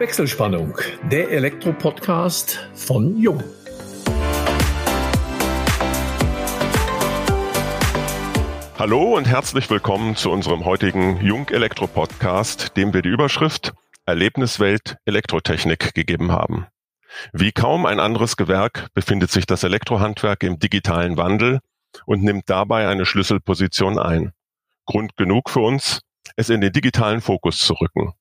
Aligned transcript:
Wechselspannung, 0.00 0.76
der 1.08 1.30
Elektro-Podcast 1.30 2.68
von 2.74 3.16
Jung. 3.16 3.40
Hallo 8.76 9.16
und 9.16 9.28
herzlich 9.28 9.70
willkommen 9.70 10.16
zu 10.16 10.32
unserem 10.32 10.64
heutigen 10.64 11.24
Jung 11.24 11.48
Elektro 11.48 11.86
Podcast, 11.86 12.76
dem 12.76 12.92
wir 12.92 13.02
die 13.02 13.08
Überschrift 13.08 13.72
Erlebniswelt 14.04 14.96
Elektrotechnik 15.04 15.94
gegeben 15.94 16.32
haben. 16.32 16.66
Wie 17.32 17.52
kaum 17.52 17.86
ein 17.86 18.00
anderes 18.00 18.36
Gewerk 18.36 18.88
befindet 18.94 19.30
sich 19.30 19.46
das 19.46 19.62
Elektrohandwerk 19.62 20.42
im 20.42 20.58
digitalen 20.58 21.16
Wandel 21.16 21.60
und 22.04 22.24
nimmt 22.24 22.50
dabei 22.50 22.88
eine 22.88 23.06
Schlüsselposition 23.06 24.00
ein. 24.00 24.32
Grund 24.86 25.16
genug 25.16 25.50
für 25.50 25.60
uns, 25.60 26.00
es 26.34 26.50
in 26.50 26.60
den 26.60 26.72
digitalen 26.72 27.20
Fokus 27.20 27.58
zu 27.58 27.74
rücken. 27.74 28.12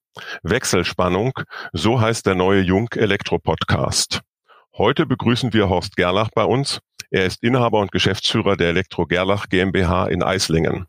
Wechselspannung, 0.43 1.33
so 1.71 1.99
heißt 1.99 2.25
der 2.25 2.35
neue 2.35 2.61
Jung 2.61 2.89
Elektro 2.93 3.39
Podcast. 3.39 4.21
Heute 4.77 5.05
begrüßen 5.05 5.53
wir 5.53 5.69
Horst 5.69 5.95
Gerlach 5.95 6.29
bei 6.33 6.43
uns. 6.43 6.79
Er 7.09 7.25
ist 7.25 7.43
Inhaber 7.43 7.79
und 7.79 7.91
Geschäftsführer 7.91 8.55
der 8.55 8.69
Elektro 8.69 9.05
Gerlach 9.05 9.49
GmbH 9.49 10.07
in 10.07 10.23
Eislingen. 10.23 10.87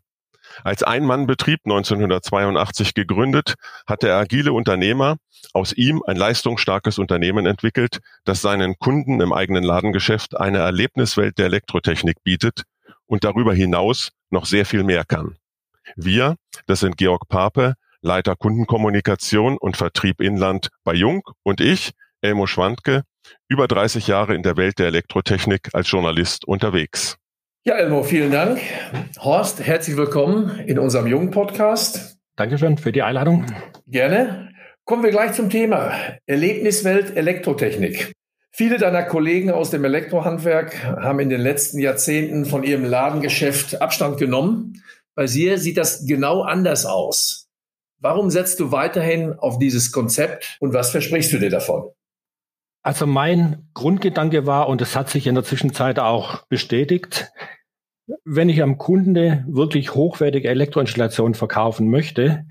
Als 0.63 0.83
Ein-Mann-Betrieb 0.83 1.61
1982 1.65 2.93
gegründet, 2.93 3.55
hat 3.87 4.03
der 4.03 4.15
agile 4.15 4.53
Unternehmer 4.53 5.17
aus 5.53 5.73
ihm 5.73 6.01
ein 6.05 6.15
leistungsstarkes 6.15 6.97
Unternehmen 6.97 7.45
entwickelt, 7.45 7.99
das 8.23 8.41
seinen 8.41 8.77
Kunden 8.79 9.21
im 9.21 9.33
eigenen 9.33 9.63
Ladengeschäft 9.63 10.37
eine 10.37 10.59
Erlebniswelt 10.59 11.37
der 11.37 11.47
Elektrotechnik 11.47 12.23
bietet 12.23 12.63
und 13.05 13.23
darüber 13.23 13.53
hinaus 13.53 14.11
noch 14.29 14.45
sehr 14.45 14.65
viel 14.65 14.83
mehr 14.83 15.03
kann. 15.03 15.35
Wir, 15.95 16.35
das 16.67 16.79
sind 16.79 16.97
Georg 16.97 17.27
Pape, 17.27 17.75
Leiter 18.05 18.35
Kundenkommunikation 18.35 19.57
und 19.57 19.77
Vertrieb 19.77 20.21
Inland 20.21 20.69
bei 20.83 20.93
Jung 20.93 21.23
und 21.41 21.59
ich, 21.59 21.93
Elmo 22.21 22.45
Schwandke, 22.45 23.01
über 23.47 23.67
30 23.67 24.05
Jahre 24.05 24.35
in 24.35 24.43
der 24.43 24.57
Welt 24.57 24.77
der 24.77 24.85
Elektrotechnik 24.85 25.69
als 25.73 25.89
Journalist 25.89 26.45
unterwegs. 26.45 27.17
Ja, 27.65 27.73
Elmo, 27.77 28.03
vielen 28.03 28.31
Dank. 28.31 28.59
Horst, 29.17 29.59
herzlich 29.59 29.97
willkommen 29.97 30.59
in 30.67 30.77
unserem 30.77 31.07
Jung-Podcast. 31.07 32.19
Dankeschön 32.35 32.77
für 32.77 32.91
die 32.91 33.01
Einladung. 33.01 33.47
Gerne. 33.87 34.51
Kommen 34.83 35.01
wir 35.01 35.09
gleich 35.09 35.33
zum 35.33 35.49
Thema 35.49 35.93
Erlebniswelt 36.27 37.17
Elektrotechnik. 37.17 38.13
Viele 38.51 38.77
deiner 38.77 39.01
Kollegen 39.01 39.49
aus 39.49 39.71
dem 39.71 39.83
Elektrohandwerk 39.83 40.83
haben 40.83 41.21
in 41.21 41.29
den 41.29 41.41
letzten 41.41 41.79
Jahrzehnten 41.79 42.45
von 42.45 42.61
ihrem 42.61 42.85
Ladengeschäft 42.85 43.81
Abstand 43.81 44.19
genommen. 44.19 44.83
Bei 45.15 45.25
dir 45.25 45.57
sieht 45.57 45.77
das 45.77 46.05
genau 46.05 46.43
anders 46.43 46.85
aus. 46.85 47.44
Warum 48.05 48.29
setzt 48.29 48.59
du 48.59 48.71
weiterhin 48.71 49.33
auf 49.33 49.57
dieses 49.57 49.91
Konzept 49.91 50.57
und 50.59 50.75
was 50.75 50.91
versprichst 50.91 51.33
du 51.33 51.39
dir 51.39 51.49
davon? 51.49 51.89
Also 52.83 53.07
mein 53.07 53.67
Grundgedanke 53.73 54.45
war, 54.45 54.69
und 54.69 54.79
das 54.79 54.95
hat 54.95 55.09
sich 55.09 55.25
in 55.25 55.33
der 55.33 55.43
Zwischenzeit 55.43 55.97
auch 55.97 56.45
bestätigt, 56.45 57.31
wenn 58.23 58.47
ich 58.47 58.61
am 58.61 58.77
Kunde 58.77 59.43
wirklich 59.47 59.95
hochwertige 59.95 60.49
Elektroinstallationen 60.49 61.33
verkaufen 61.33 61.89
möchte, 61.89 62.45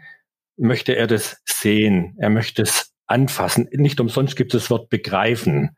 möchte 0.56 0.96
er 0.96 1.06
das 1.06 1.40
sehen, 1.44 2.16
er 2.18 2.30
möchte 2.30 2.62
es 2.62 2.92
anfassen. 3.06 3.68
Nicht 3.70 4.00
umsonst 4.00 4.34
gibt 4.34 4.54
es 4.54 4.64
das 4.64 4.70
Wort 4.70 4.88
begreifen. 4.88 5.76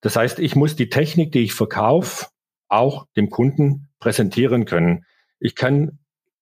Das 0.00 0.14
heißt, 0.14 0.38
ich 0.38 0.54
muss 0.54 0.76
die 0.76 0.90
Technik, 0.90 1.32
die 1.32 1.42
ich 1.42 1.54
verkaufe, 1.54 2.26
auch 2.68 3.08
dem 3.16 3.30
Kunden 3.30 3.88
präsentieren 3.98 4.64
können. 4.64 5.06
Ich 5.40 5.56
kann 5.56 5.98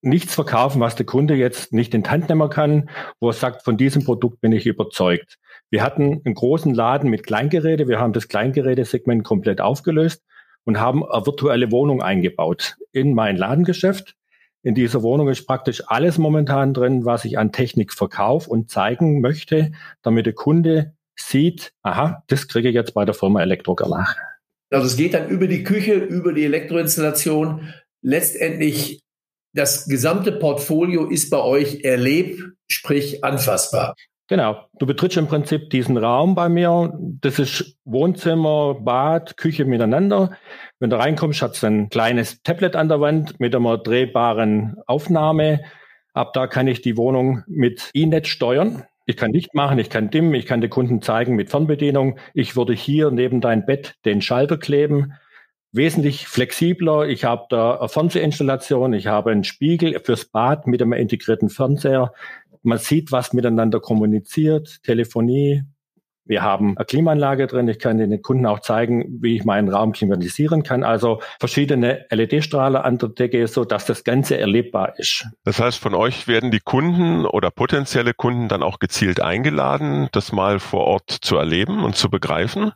nichts 0.06 0.34
verkaufen, 0.34 0.80
was 0.80 0.94
der 0.94 1.06
Kunde 1.06 1.34
jetzt 1.34 1.72
nicht 1.72 1.92
in 1.94 2.02
die 2.02 2.10
Hand 2.10 2.28
nehmen 2.28 2.48
kann, 2.48 2.88
wo 3.20 3.28
er 3.28 3.34
sagt, 3.34 3.64
von 3.64 3.76
diesem 3.76 4.04
Produkt 4.04 4.40
bin 4.40 4.52
ich 4.52 4.66
überzeugt. 4.66 5.38
Wir 5.68 5.82
hatten 5.82 6.22
einen 6.24 6.34
großen 6.34 6.72
Laden 6.72 7.10
mit 7.10 7.26
Kleingeräte. 7.26 7.88
Wir 7.88 7.98
haben 7.98 8.12
das 8.12 8.28
Kleingerätesegment 8.28 9.24
komplett 9.24 9.60
aufgelöst 9.60 10.22
und 10.64 10.80
haben 10.80 11.04
eine 11.04 11.26
virtuelle 11.26 11.70
Wohnung 11.72 12.02
eingebaut 12.02 12.76
in 12.92 13.14
mein 13.14 13.36
Ladengeschäft. 13.36 14.14
In 14.62 14.74
dieser 14.74 15.02
Wohnung 15.02 15.28
ist 15.28 15.46
praktisch 15.46 15.82
alles 15.86 16.18
momentan 16.18 16.74
drin, 16.74 17.04
was 17.04 17.24
ich 17.24 17.38
an 17.38 17.52
Technik 17.52 17.92
verkaufe 17.92 18.50
und 18.50 18.70
zeigen 18.70 19.20
möchte, 19.20 19.72
damit 20.02 20.26
der 20.26 20.32
Kunde 20.32 20.94
sieht, 21.14 21.72
aha, 21.82 22.22
das 22.26 22.48
kriege 22.48 22.68
ich 22.68 22.74
jetzt 22.74 22.94
bei 22.94 23.04
der 23.04 23.14
Firma 23.14 23.42
Elektrogerlach. 23.42 24.16
Also 24.70 24.86
es 24.86 24.96
geht 24.96 25.14
dann 25.14 25.28
über 25.28 25.46
die 25.46 25.62
Küche, 25.62 25.94
über 25.94 26.32
die 26.32 26.44
Elektroinstallation 26.44 27.72
letztendlich 28.02 29.02
das 29.56 29.86
gesamte 29.86 30.32
Portfolio 30.32 31.06
ist 31.06 31.30
bei 31.30 31.40
euch 31.40 31.82
erlebt, 31.82 32.42
sprich 32.68 33.24
anfassbar. 33.24 33.94
Genau. 34.28 34.66
Du 34.78 34.86
betrittst 34.86 35.16
im 35.16 35.28
Prinzip 35.28 35.70
diesen 35.70 35.96
Raum 35.96 36.34
bei 36.34 36.48
mir. 36.48 36.92
Das 37.20 37.38
ist 37.38 37.76
Wohnzimmer, 37.84 38.74
Bad, 38.74 39.36
Küche 39.36 39.64
miteinander. 39.64 40.36
Wenn 40.80 40.90
du 40.90 40.98
reinkommst, 40.98 41.42
hat 41.42 41.54
es 41.54 41.64
ein 41.64 41.88
kleines 41.88 42.42
Tablet 42.42 42.74
an 42.74 42.88
der 42.88 43.00
Wand 43.00 43.38
mit 43.38 43.54
einer 43.54 43.78
drehbaren 43.78 44.76
Aufnahme. 44.86 45.60
Ab 46.12 46.32
da 46.32 46.48
kann 46.48 46.66
ich 46.66 46.82
die 46.82 46.96
Wohnung 46.96 47.44
mit 47.46 47.90
E-Net 47.94 48.26
steuern. 48.26 48.82
Ich 49.06 49.16
kann 49.16 49.32
Licht 49.32 49.54
machen, 49.54 49.78
ich 49.78 49.90
kann 49.90 50.10
dimmen, 50.10 50.34
ich 50.34 50.46
kann 50.46 50.60
den 50.60 50.70
Kunden 50.70 51.00
zeigen 51.00 51.36
mit 51.36 51.50
Fernbedienung. 51.50 52.18
Ich 52.34 52.56
würde 52.56 52.72
hier 52.72 53.12
neben 53.12 53.40
dein 53.40 53.64
Bett 53.64 53.94
den 54.04 54.20
Schalter 54.20 54.58
kleben 54.58 55.12
wesentlich 55.76 56.26
flexibler. 56.26 57.06
Ich 57.06 57.24
habe 57.24 57.46
da 57.50 57.78
eine 57.78 57.88
Fernsehinstallation, 57.88 58.94
ich 58.94 59.06
habe 59.06 59.30
einen 59.30 59.44
Spiegel 59.44 60.00
fürs 60.02 60.24
Bad 60.24 60.66
mit 60.66 60.82
einem 60.82 60.92
integrierten 60.94 61.48
Fernseher. 61.48 62.12
Man 62.62 62.78
sieht, 62.78 63.12
was 63.12 63.32
miteinander 63.32 63.80
kommuniziert, 63.80 64.82
Telefonie. 64.82 65.62
Wir 66.28 66.42
haben 66.42 66.76
eine 66.76 66.84
Klimaanlage 66.84 67.46
drin. 67.46 67.68
Ich 67.68 67.78
kann 67.78 67.98
den 67.98 68.20
Kunden 68.20 68.46
auch 68.46 68.58
zeigen, 68.58 69.04
wie 69.22 69.36
ich 69.36 69.44
meinen 69.44 69.68
Raum 69.68 69.92
klimatisieren 69.92 70.64
kann. 70.64 70.82
Also 70.82 71.20
verschiedene 71.38 72.04
LED-Strahler 72.10 72.84
an 72.84 72.98
der 72.98 73.10
Decke, 73.10 73.46
so 73.46 73.64
dass 73.64 73.86
das 73.86 74.02
Ganze 74.02 74.36
erlebbar 74.36 74.98
ist. 74.98 75.28
Das 75.44 75.60
heißt, 75.60 75.78
von 75.78 75.94
euch 75.94 76.26
werden 76.26 76.50
die 76.50 76.58
Kunden 76.58 77.26
oder 77.26 77.52
potenzielle 77.52 78.12
Kunden 78.12 78.48
dann 78.48 78.64
auch 78.64 78.80
gezielt 78.80 79.20
eingeladen, 79.20 80.08
das 80.10 80.32
mal 80.32 80.58
vor 80.58 80.84
Ort 80.84 81.10
zu 81.10 81.36
erleben 81.36 81.84
und 81.84 81.94
zu 81.94 82.10
begreifen? 82.10 82.72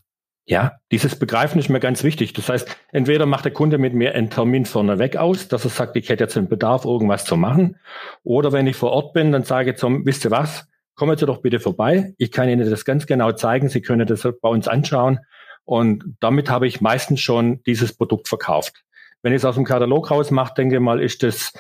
Ja, 0.50 0.81
dieses 0.91 1.16
Begreifen 1.16 1.61
ist 1.61 1.69
mir 1.69 1.78
ganz 1.78 2.03
wichtig. 2.03 2.33
Das 2.33 2.49
heißt, 2.49 2.77
entweder 2.91 3.25
macht 3.25 3.44
der 3.44 3.53
Kunde 3.53 3.78
mit 3.78 3.94
mir 3.94 4.16
einen 4.16 4.31
Termin 4.31 4.65
vorneweg 4.65 5.16
aus, 5.16 5.47
dass 5.47 5.62
er 5.62 5.71
sagt, 5.71 5.94
ich 5.94 6.09
hätte 6.09 6.25
jetzt 6.25 6.37
einen 6.37 6.49
Bedarf, 6.49 6.84
irgendwas 6.84 7.25
zu 7.25 7.37
machen. 7.37 7.77
Oder 8.25 8.50
wenn 8.50 8.66
ich 8.66 8.75
vor 8.75 8.91
Ort 8.91 9.12
bin, 9.12 9.31
dann 9.31 9.44
sage 9.44 9.71
ich 9.71 9.77
zum, 9.77 10.05
wisst 10.05 10.25
ihr 10.25 10.33
was, 10.33 10.66
kommen 10.97 11.16
Sie 11.16 11.25
doch 11.25 11.41
bitte 11.41 11.60
vorbei. 11.60 12.15
Ich 12.19 12.33
kann 12.33 12.49
Ihnen 12.49 12.69
das 12.69 12.84
ganz 12.84 13.06
genau 13.06 13.31
zeigen. 13.31 13.69
Sie 13.69 13.81
können 13.81 14.09
das 14.09 14.27
bei 14.43 14.49
uns 14.49 14.66
anschauen. 14.66 15.21
Und 15.65 16.16
damit 16.19 16.50
habe 16.50 16.66
ich 16.66 16.81
meistens 16.81 17.21
schon 17.21 17.62
dieses 17.62 17.97
Produkt 17.97 18.27
verkauft. 18.27 18.83
Wenn 19.22 19.33
ich 19.33 19.37
es 19.37 19.44
aus 19.44 19.55
dem 19.55 19.65
Katalog 19.65 20.10
raus 20.10 20.33
mache, 20.33 20.55
denke 20.55 20.75
ich 20.75 20.81
mal, 20.81 21.00
ist 21.00 21.22
das 21.22 21.53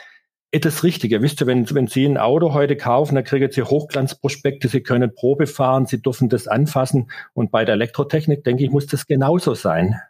das 0.52 0.82
Richtige. 0.82 1.22
Wisst 1.22 1.40
ihr, 1.40 1.46
wenn, 1.46 1.70
wenn 1.70 1.86
Sie 1.86 2.04
ein 2.04 2.18
Auto 2.18 2.52
heute 2.52 2.76
kaufen, 2.76 3.14
dann 3.14 3.24
kriegen 3.24 3.50
Sie 3.52 3.62
Hochglanzprospekte, 3.62 4.68
Sie 4.68 4.82
können 4.82 5.14
Probe 5.14 5.46
fahren, 5.46 5.86
Sie 5.86 6.02
dürfen 6.02 6.28
das 6.28 6.48
anfassen. 6.48 7.10
Und 7.34 7.50
bei 7.52 7.64
der 7.64 7.74
Elektrotechnik, 7.74 8.42
denke 8.42 8.64
ich, 8.64 8.70
muss 8.70 8.86
das 8.86 9.06
genauso 9.06 9.54
sein. 9.54 10.00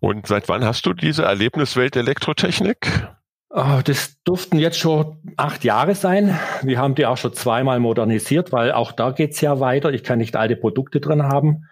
Und 0.00 0.26
seit 0.26 0.48
wann 0.48 0.64
hast 0.64 0.86
du 0.86 0.92
diese 0.92 1.24
Erlebniswelt 1.24 1.96
Elektrotechnik? 1.96 3.08
Oh, 3.50 3.80
das 3.84 4.22
durften 4.22 4.58
jetzt 4.58 4.78
schon 4.78 5.16
acht 5.36 5.64
Jahre 5.64 5.94
sein. 5.94 6.38
Wir 6.62 6.78
haben 6.78 6.94
die 6.94 7.06
auch 7.06 7.16
schon 7.16 7.32
zweimal 7.32 7.80
modernisiert, 7.80 8.52
weil 8.52 8.72
auch 8.72 8.92
da 8.92 9.10
geht's 9.10 9.40
ja 9.40 9.60
weiter. 9.60 9.92
Ich 9.92 10.04
kann 10.04 10.18
nicht 10.18 10.36
alte 10.36 10.56
Produkte 10.56 11.00
drin 11.00 11.22
haben. 11.22 11.64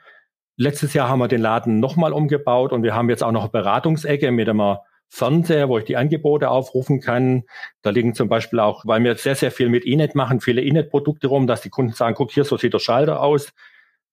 Letztes 0.57 0.95
Jahr 0.95 1.09
haben 1.09 1.19
wir 1.19 1.29
den 1.29 1.41
Laden 1.43 1.81
nochmal 1.81 2.13
umgebaut 2.13 2.73
und 2.73 2.83
wir 2.83 2.95
haben 2.95 3.11
jetzt 3.11 3.23
auch 3.23 3.33
noch 3.33 3.43
eine 3.43 3.51
Beratungsecke 3.51 4.31
mit 4.31 4.49
einer 4.49 4.83
Fernseher, 5.15 5.69
wo 5.69 5.79
ich 5.79 5.85
die 5.85 5.97
Angebote 5.97 6.51
aufrufen 6.51 7.01
kann. 7.01 7.45
Da 7.83 7.91
liegen 7.91 8.15
zum 8.15 8.29
Beispiel 8.29 8.59
auch, 8.59 8.85
weil 8.85 9.03
wir 9.05 9.15
sehr, 9.15 9.37
sehr 9.37 9.53
viel 9.53 9.69
mit 9.69 9.85
Inet 9.85 10.17
machen, 10.17 10.41
viele 10.41 10.61
Inet-Produkte 10.61 11.29
rum, 11.29 11.47
dass 11.47 11.61
die 11.61 11.71
Kunden 11.71 11.93
sagen, 11.93 12.17
guck, 12.17 12.33
hier, 12.33 12.45
so 12.45 12.57
sieht 12.57 12.75
der 12.75 12.81
Schalter 12.81 13.21
aus. 13.21 13.53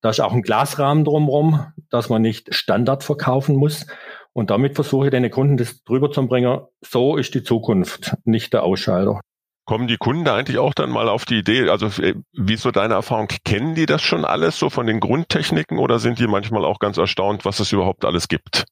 Da 0.02 0.12
ist 0.12 0.20
auch 0.20 0.32
ein 0.32 0.44
Glasrahmen 0.44 1.04
drumherum, 1.04 1.66
dass 1.90 2.10
man 2.10 2.22
nicht 2.22 2.54
Standard 2.54 3.04
verkaufen 3.04 3.56
muss. 3.56 3.88
Und 4.34 4.52
damit 4.52 4.76
versuche 4.76 5.08
ich 5.08 5.12
den 5.12 5.30
Kunden 5.32 5.58
das 5.58 5.84
drüber 5.84 6.12
zu 6.12 6.28
bringen. 6.28 6.62
So 6.82 7.18
ist 7.18 7.34
die 7.34 7.44
Zukunft, 7.44 8.16
nicht 8.24 8.54
der 8.54 8.62
Ausschalter. 8.62 9.22
Kommen 9.66 9.88
die 9.88 9.98
Kunden 9.98 10.24
da 10.24 10.36
eigentlich 10.36 10.60
auch 10.60 10.76
dann 10.76 10.92
mal 10.92 11.10
auf 11.10 11.26
die 11.26 11.40
Idee, 11.40 11.70
also 11.70 11.88
äh, 12.02 12.16
wie 12.34 12.58
so 12.58 12.70
deine 12.72 12.94
Erfahrung, 12.94 13.28
kennen 13.44 13.74
die 13.74 13.86
das 13.86 14.04
schon 14.04 14.24
alles 14.24 14.58
so 14.60 14.70
von 14.70 14.86
den 14.86 15.00
Grundtechniken 15.00 15.80
oder 15.80 15.98
sind 15.98 16.20
die 16.20 16.28
manchmal 16.28 16.64
auch 16.64 16.80
ganz 16.80 16.98
erstaunt, 16.98 17.44
was 17.46 17.60
es 17.60 17.72
überhaupt 17.72 18.06
alles 18.06 18.28
gibt? 18.28 18.66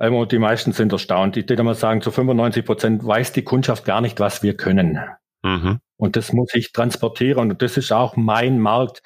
Also 0.00 0.24
die 0.24 0.38
meisten 0.38 0.72
sind 0.72 0.92
erstaunt. 0.92 1.36
Ich 1.36 1.46
würde 1.46 1.62
mal 1.62 1.74
sagen, 1.74 2.00
zu 2.00 2.10
95 2.10 2.64
Prozent 2.64 3.06
weiß 3.06 3.32
die 3.32 3.44
Kundschaft 3.44 3.84
gar 3.84 4.00
nicht, 4.00 4.18
was 4.18 4.42
wir 4.42 4.56
können. 4.56 4.98
Mhm. 5.42 5.80
Und 5.98 6.16
das 6.16 6.32
muss 6.32 6.54
ich 6.54 6.72
transportieren. 6.72 7.50
Und 7.50 7.60
das 7.60 7.76
ist 7.76 7.92
auch 7.92 8.16
mein 8.16 8.58
Markt. 8.58 9.02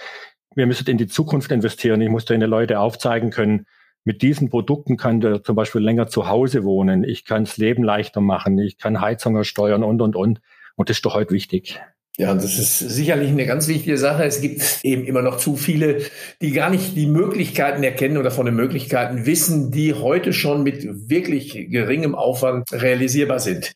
Wir 0.54 0.66
müssen 0.66 0.88
in 0.88 0.96
die 0.96 1.08
Zukunft 1.08 1.50
investieren. 1.50 2.00
Ich 2.00 2.10
muss 2.10 2.26
den 2.26 2.40
Leute 2.42 2.78
aufzeigen 2.78 3.30
können, 3.30 3.66
mit 4.04 4.22
diesen 4.22 4.50
Produkten 4.50 4.96
kann 4.96 5.20
der 5.20 5.42
zum 5.42 5.56
Beispiel 5.56 5.80
länger 5.80 6.06
zu 6.06 6.28
Hause 6.28 6.62
wohnen. 6.62 7.02
Ich 7.02 7.24
kann 7.24 7.44
das 7.44 7.56
Leben 7.56 7.82
leichter 7.82 8.20
machen. 8.20 8.56
Ich 8.58 8.78
kann 8.78 9.00
Heizungen 9.00 9.44
steuern 9.44 9.82
und, 9.82 10.00
und, 10.00 10.14
und. 10.14 10.42
Und 10.76 10.90
das 10.90 10.98
ist 10.98 11.06
doch 11.06 11.14
heute 11.14 11.32
wichtig. 11.32 11.80
Ja, 12.16 12.32
das 12.32 12.60
ist 12.60 12.78
sicherlich 12.78 13.30
eine 13.30 13.44
ganz 13.44 13.66
wichtige 13.66 13.98
Sache. 13.98 14.22
Es 14.22 14.40
gibt 14.40 14.84
eben 14.84 15.04
immer 15.04 15.20
noch 15.20 15.36
zu 15.38 15.56
viele, 15.56 16.02
die 16.40 16.52
gar 16.52 16.70
nicht 16.70 16.96
die 16.96 17.06
Möglichkeiten 17.06 17.82
erkennen 17.82 18.18
oder 18.18 18.30
von 18.30 18.46
den 18.46 18.54
Möglichkeiten 18.54 19.26
wissen, 19.26 19.72
die 19.72 19.94
heute 19.94 20.32
schon 20.32 20.62
mit 20.62 20.86
wirklich 21.08 21.70
geringem 21.70 22.14
Aufwand 22.14 22.72
realisierbar 22.72 23.40
sind. 23.40 23.72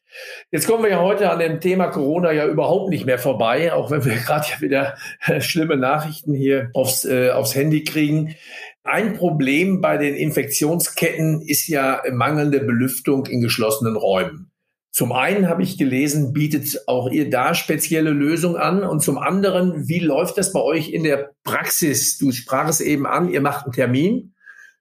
Jetzt 0.52 0.68
kommen 0.68 0.84
wir 0.84 0.90
ja 0.90 1.00
heute 1.00 1.30
an 1.30 1.40
dem 1.40 1.60
Thema 1.60 1.88
Corona 1.88 2.30
ja 2.30 2.46
überhaupt 2.46 2.90
nicht 2.90 3.06
mehr 3.06 3.18
vorbei, 3.18 3.72
auch 3.72 3.90
wenn 3.90 4.04
wir 4.04 4.14
gerade 4.24 4.46
ja 4.48 4.60
wieder 4.60 4.94
schlimme 5.40 5.76
Nachrichten 5.76 6.32
hier 6.32 6.70
aufs, 6.74 7.04
äh, 7.04 7.30
aufs 7.30 7.56
Handy 7.56 7.82
kriegen. 7.82 8.36
Ein 8.84 9.14
Problem 9.14 9.80
bei 9.80 9.96
den 9.96 10.14
Infektionsketten 10.14 11.42
ist 11.42 11.66
ja 11.66 12.02
mangelnde 12.12 12.60
Belüftung 12.60 13.26
in 13.26 13.40
geschlossenen 13.40 13.96
Räumen. 13.96 14.52
Zum 14.98 15.12
einen 15.12 15.48
habe 15.48 15.62
ich 15.62 15.78
gelesen, 15.78 16.32
bietet 16.32 16.88
auch 16.88 17.08
ihr 17.08 17.30
da 17.30 17.54
spezielle 17.54 18.10
Lösungen 18.10 18.56
an. 18.56 18.82
Und 18.82 19.00
zum 19.00 19.16
anderen, 19.16 19.86
wie 19.86 20.00
läuft 20.00 20.36
das 20.38 20.52
bei 20.52 20.60
euch 20.60 20.90
in 20.90 21.04
der 21.04 21.30
Praxis? 21.44 22.18
Du 22.18 22.32
sprach 22.32 22.68
es 22.68 22.80
eben 22.80 23.06
an, 23.06 23.28
ihr 23.28 23.40
macht 23.40 23.64
einen 23.64 23.72
Termin. 23.72 24.34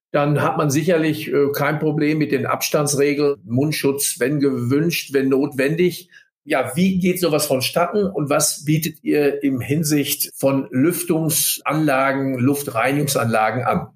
Dann 0.09 0.41
hat 0.41 0.57
man 0.57 0.71
sicherlich 0.71 1.31
äh, 1.31 1.51
kein 1.53 1.77
Problem 1.77 2.17
mit 2.17 2.31
den 2.31 2.47
Abstandsregeln, 2.47 3.35
Mundschutz, 3.45 4.15
wenn 4.17 4.39
gewünscht, 4.39 5.13
wenn 5.13 5.29
notwendig. 5.29 6.09
Ja, 6.43 6.71
wie 6.75 6.97
geht 6.97 7.19
sowas 7.19 7.45
vonstatten 7.45 8.07
und 8.07 8.31
was 8.31 8.65
bietet 8.65 9.03
ihr 9.03 9.43
im 9.43 9.61
Hinsicht 9.61 10.31
von 10.35 10.67
Lüftungsanlagen, 10.71 12.39
Luftreinigungsanlagen 12.39 13.65
an? 13.65 13.89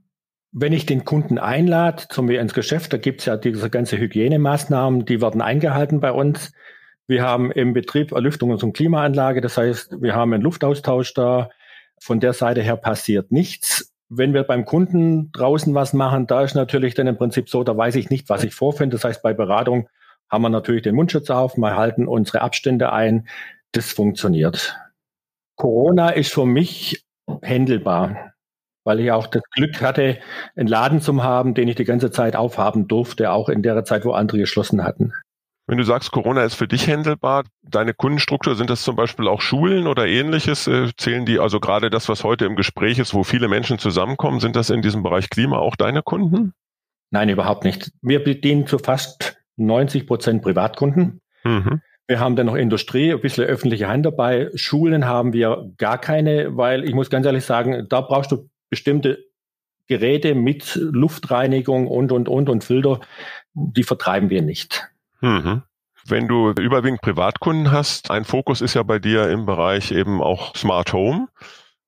Wenn 0.53 0.74
ich 0.74 0.86
den 0.86 1.06
Kunden 1.06 1.38
einlade 1.38 2.03
zu 2.09 2.24
mir 2.24 2.42
ins 2.42 2.53
Geschäft, 2.53 2.92
da 2.92 2.98
gibt 2.98 3.21
es 3.21 3.25
ja 3.25 3.38
diese 3.38 3.69
ganze 3.69 3.98
Hygienemaßnahmen, 3.98 5.06
die 5.06 5.21
werden 5.21 5.42
eingehalten 5.42 6.01
bei 6.01 6.12
uns. 6.12 6.51
Wir 7.07 7.24
haben 7.24 7.51
im 7.51 7.74
Betrieb 7.74 8.12
Erlüftungs- 8.12 8.63
und 8.63 8.74
Klimaanlage, 8.74 9.39
das 9.39 9.57
heißt, 9.57 10.01
wir 10.01 10.13
haben 10.13 10.33
einen 10.33 10.44
Luftaustausch 10.44 11.13
da. 11.13 11.50
Von 12.01 12.19
der 12.19 12.33
Seite 12.33 12.62
her 12.62 12.75
passiert 12.75 13.31
nichts. 13.31 13.94
Wenn 14.09 14.33
wir 14.33 14.44
beim 14.44 14.65
Kunden 14.65 15.31
draußen 15.31 15.74
was 15.74 15.94
machen, 15.94 16.27
da 16.27 16.42
ist 16.42 16.56
natürlich 16.56 16.95
dann 16.95 17.07
im 17.07 17.18
Prinzip 17.18 17.47
so, 17.47 17.63
da 17.63 17.77
weiß 17.77 17.95
ich 17.95 18.09
nicht, 18.09 18.27
was 18.27 18.44
ich 18.44 18.54
vorfinde. 18.54 18.95
Das 18.95 19.06
heißt, 19.06 19.21
bei 19.21 19.33
Beratung 19.33 19.88
haben 20.30 20.42
wir 20.42 20.50
natürlich 20.50 20.81
den 20.81 20.95
Mundschutz 20.95 21.30
auf, 21.30 21.57
wir 21.57 21.77
halten 21.77 22.07
unsere 22.07 22.42
Abstände 22.42 22.92
ein. 22.92 23.27
Das 23.71 23.92
funktioniert. 23.94 24.75
Corona 25.56 26.09
ist 26.09 26.33
für 26.33 26.45
mich 26.45 27.06
händelbar 27.42 28.31
weil 28.83 29.00
ich 29.00 29.12
auch 29.12 29.28
das 29.28 29.44
Glück 29.51 29.81
hatte, 29.81 30.18
einen 30.56 30.68
Laden 30.68 31.01
zu 31.01 31.24
haben, 31.24 31.54
den 31.54 31.68
ich 31.68 31.75
die 31.75 31.86
ganze 31.86 32.12
Zeit 32.12 32.36
aufhaben 32.36 32.88
durfte, 32.88 33.31
auch 33.31 33.50
in 33.50 33.62
der 33.62 33.83
Zeit, 33.83 34.06
wo 34.06 34.12
andere 34.12 34.39
geschlossen 34.39 34.83
hatten. 34.83 35.13
Wenn 35.68 35.78
du 35.78 35.83
sagst, 35.83 36.12
Corona 36.12 36.44
ist 36.44 36.56
für 36.56 36.68
dich 36.68 36.88
händelbar, 36.88 37.45
deine 37.62 37.94
Kundenstruktur, 37.94 38.56
sind 38.56 38.69
das 38.69 38.83
zum 38.83 38.95
Beispiel 38.95 39.28
auch 39.28 39.42
Schulen 39.42 39.88
oder 39.88 40.06
ähnliches? 40.06 40.68
Äh, 40.68 40.89
zählen 40.98 41.25
die 41.25 41.39
also 41.39 41.60
gerade 41.60 41.89
das, 41.89 42.10
was 42.10 42.24
heute 42.24 42.45
im 42.45 42.56
Gespräch 42.56 43.00
ist, 43.00 43.13
wo 43.13 43.24
viele 43.24 43.48
Menschen 43.48 43.80
zusammenkommen, 43.80 44.39
sind 44.39 44.56
das 44.56 44.69
in 44.69 44.81
diesem 44.81 45.04
Bereich 45.04 45.30
Klima 45.30 45.60
auch 45.60 45.75
deine 45.75 46.01
Kunden? 46.01 46.54
Nein, 47.12 47.30
überhaupt 47.30 47.63
nicht. 47.63 47.92
Wir 48.01 48.24
bedienen 48.24 48.68
zu 48.68 48.80
fast 48.80 49.38
90 49.57 50.07
Prozent 50.07 50.42
Privatkunden. 50.42 51.22
Mhm. 51.44 51.81
Wir 52.07 52.19
haben 52.19 52.36
dann 52.36 52.48
noch 52.48 52.56
Industrie, 52.56 53.13
ein 53.13 53.22
bisschen 53.22 53.45
öffentliche 53.45 53.88
Hand 53.88 54.06
dabei. 54.06 54.50
Schulen 54.56 55.06
haben 55.06 55.31
wir 55.31 55.72
gar 55.78 55.98
keine, 55.98 56.57
weil 56.57 56.83
ich 56.83 56.94
muss 56.94 57.10
ganz 57.10 57.25
ehrlich 57.25 57.45
sagen, 57.45 57.86
da 57.88 58.01
brauchst 58.01 58.33
du 58.33 58.50
bestimmte 58.71 59.19
Geräte 59.88 60.33
mit 60.33 60.75
Luftreinigung 60.75 61.85
und, 61.88 62.12
und, 62.12 62.29
und 62.29 62.50
und 62.50 62.63
Filter, 62.63 63.01
die 63.53 63.83
vertreiben 63.83 64.29
wir 64.31 64.41
nicht. 64.41 64.89
Mhm. 65.19 65.63
Wenn 66.07 66.27
du 66.27 66.50
überwiegend 66.51 67.01
Privatkunden 67.01 67.71
hast, 67.71 68.09
ein 68.09 68.23
Fokus 68.25 68.62
ist 68.62 68.73
ja 68.73 68.83
bei 68.83 68.97
dir 68.97 69.29
im 69.29 69.45
Bereich 69.45 69.91
eben 69.91 70.21
auch 70.21 70.56
Smart 70.56 70.94
Home. 70.94 71.27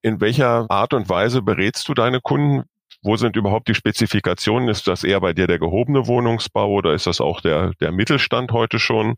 In 0.02 0.22
welcher 0.22 0.70
Art 0.70 0.94
und 0.94 1.10
Weise 1.10 1.42
berätst 1.42 1.88
du 1.88 1.94
deine 1.94 2.20
Kunden? 2.20 2.64
Wo 3.02 3.18
sind 3.18 3.36
überhaupt 3.36 3.70
die 3.70 3.74
Spezifikationen? 3.74 4.70
Ist 4.70 4.88
das 4.88 5.04
eher 5.04 5.20
bei 5.20 5.34
dir 5.34 5.48
der 5.48 5.60
gehobene 5.60 6.06
Wohnungsbau 6.06 6.70
oder 6.70 6.94
ist 6.94 7.08
das 7.08 7.22
auch 7.22 7.42
der, 7.42 7.72
der 7.82 7.92
Mittelstand 7.92 8.52
heute 8.52 8.80
schon? 8.80 9.16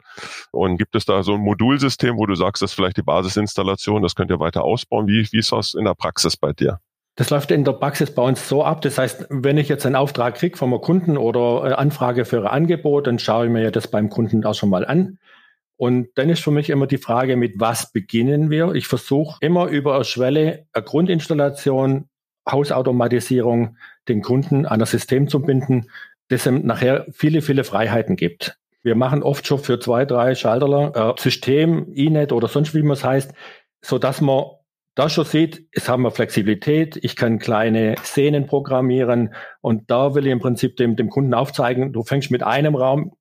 Und 0.51 0.77
gibt 0.77 0.95
es 0.95 1.05
da 1.05 1.23
so 1.23 1.33
ein 1.33 1.41
Modulsystem, 1.41 2.17
wo 2.17 2.25
du 2.25 2.35
sagst, 2.35 2.61
das 2.61 2.71
ist 2.71 2.75
vielleicht 2.75 2.97
die 2.97 3.03
Basisinstallation, 3.03 4.01
das 4.01 4.15
könnt 4.15 4.31
ihr 4.31 4.39
weiter 4.39 4.63
ausbauen? 4.63 5.07
Wie, 5.07 5.27
wie 5.31 5.39
ist 5.39 5.51
das 5.51 5.73
in 5.73 5.85
der 5.85 5.95
Praxis 5.95 6.37
bei 6.37 6.53
dir? 6.53 6.79
Das 7.15 7.29
läuft 7.29 7.51
in 7.51 7.63
der 7.63 7.73
Praxis 7.73 8.13
bei 8.13 8.21
uns 8.21 8.47
so 8.47 8.63
ab. 8.63 8.81
Das 8.81 8.97
heißt, 8.97 9.27
wenn 9.29 9.57
ich 9.57 9.69
jetzt 9.69 9.85
einen 9.85 9.95
Auftrag 9.95 10.35
kriege 10.35 10.57
vom 10.57 10.79
Kunden 10.81 11.17
oder 11.17 11.71
äh, 11.71 11.73
Anfrage 11.73 12.25
für 12.25 12.41
ein 12.41 12.47
Angebot, 12.47 13.07
dann 13.07 13.19
schaue 13.19 13.45
ich 13.45 13.51
mir 13.51 13.71
das 13.71 13.87
beim 13.87 14.09
Kunden 14.09 14.45
auch 14.45 14.53
schon 14.53 14.69
mal 14.69 14.85
an. 14.85 15.17
Und 15.77 16.09
dann 16.15 16.29
ist 16.29 16.43
für 16.43 16.51
mich 16.51 16.69
immer 16.69 16.87
die 16.87 16.97
Frage, 16.97 17.35
mit 17.35 17.53
was 17.57 17.91
beginnen 17.91 18.49
wir? 18.49 18.73
Ich 18.75 18.87
versuche 18.87 19.37
immer 19.41 19.67
über 19.67 19.95
eine 19.95 20.05
Schwelle, 20.05 20.65
eine 20.73 20.83
Grundinstallation, 20.83 22.09
Hausautomatisierung, 22.49 23.77
den 24.07 24.21
Kunden 24.21 24.65
an 24.65 24.79
das 24.79 24.91
System 24.91 25.27
zu 25.27 25.41
binden, 25.41 25.89
das 26.27 26.45
ihm 26.45 26.65
nachher 26.65 27.05
viele, 27.11 27.41
viele 27.41 27.63
Freiheiten 27.63 28.15
gibt. 28.15 28.57
Wir 28.83 28.95
machen 28.95 29.23
oft 29.23 29.47
schon 29.47 29.59
für 29.59 29.79
zwei, 29.79 30.05
drei 30.05 30.35
Schalterler 30.35 31.15
äh, 31.17 31.21
System, 31.21 31.91
E-Net 31.93 32.31
oder 32.31 32.47
sonst 32.47 32.75
wie 32.75 32.83
man 32.83 32.93
es 32.93 33.03
heißt, 33.03 33.33
so 33.81 33.97
dass 33.97 34.21
man 34.21 34.45
da 34.95 35.09
schon 35.09 35.25
sieht, 35.25 35.67
es 35.73 35.89
haben 35.89 36.03
wir 36.03 36.11
Flexibilität, 36.11 36.97
ich 37.01 37.15
kann 37.15 37.37
kleine 37.37 37.95
Szenen 37.99 38.47
programmieren 38.47 39.33
und 39.61 39.91
da 39.91 40.15
will 40.15 40.25
ich 40.25 40.31
im 40.31 40.39
Prinzip 40.39 40.77
dem, 40.77 40.95
dem 40.95 41.09
Kunden 41.09 41.33
aufzeigen, 41.33 41.91
du 41.91 42.03
fängst 42.03 42.31
mit 42.31 42.43
einem 42.43 42.75
Raum 42.75 43.13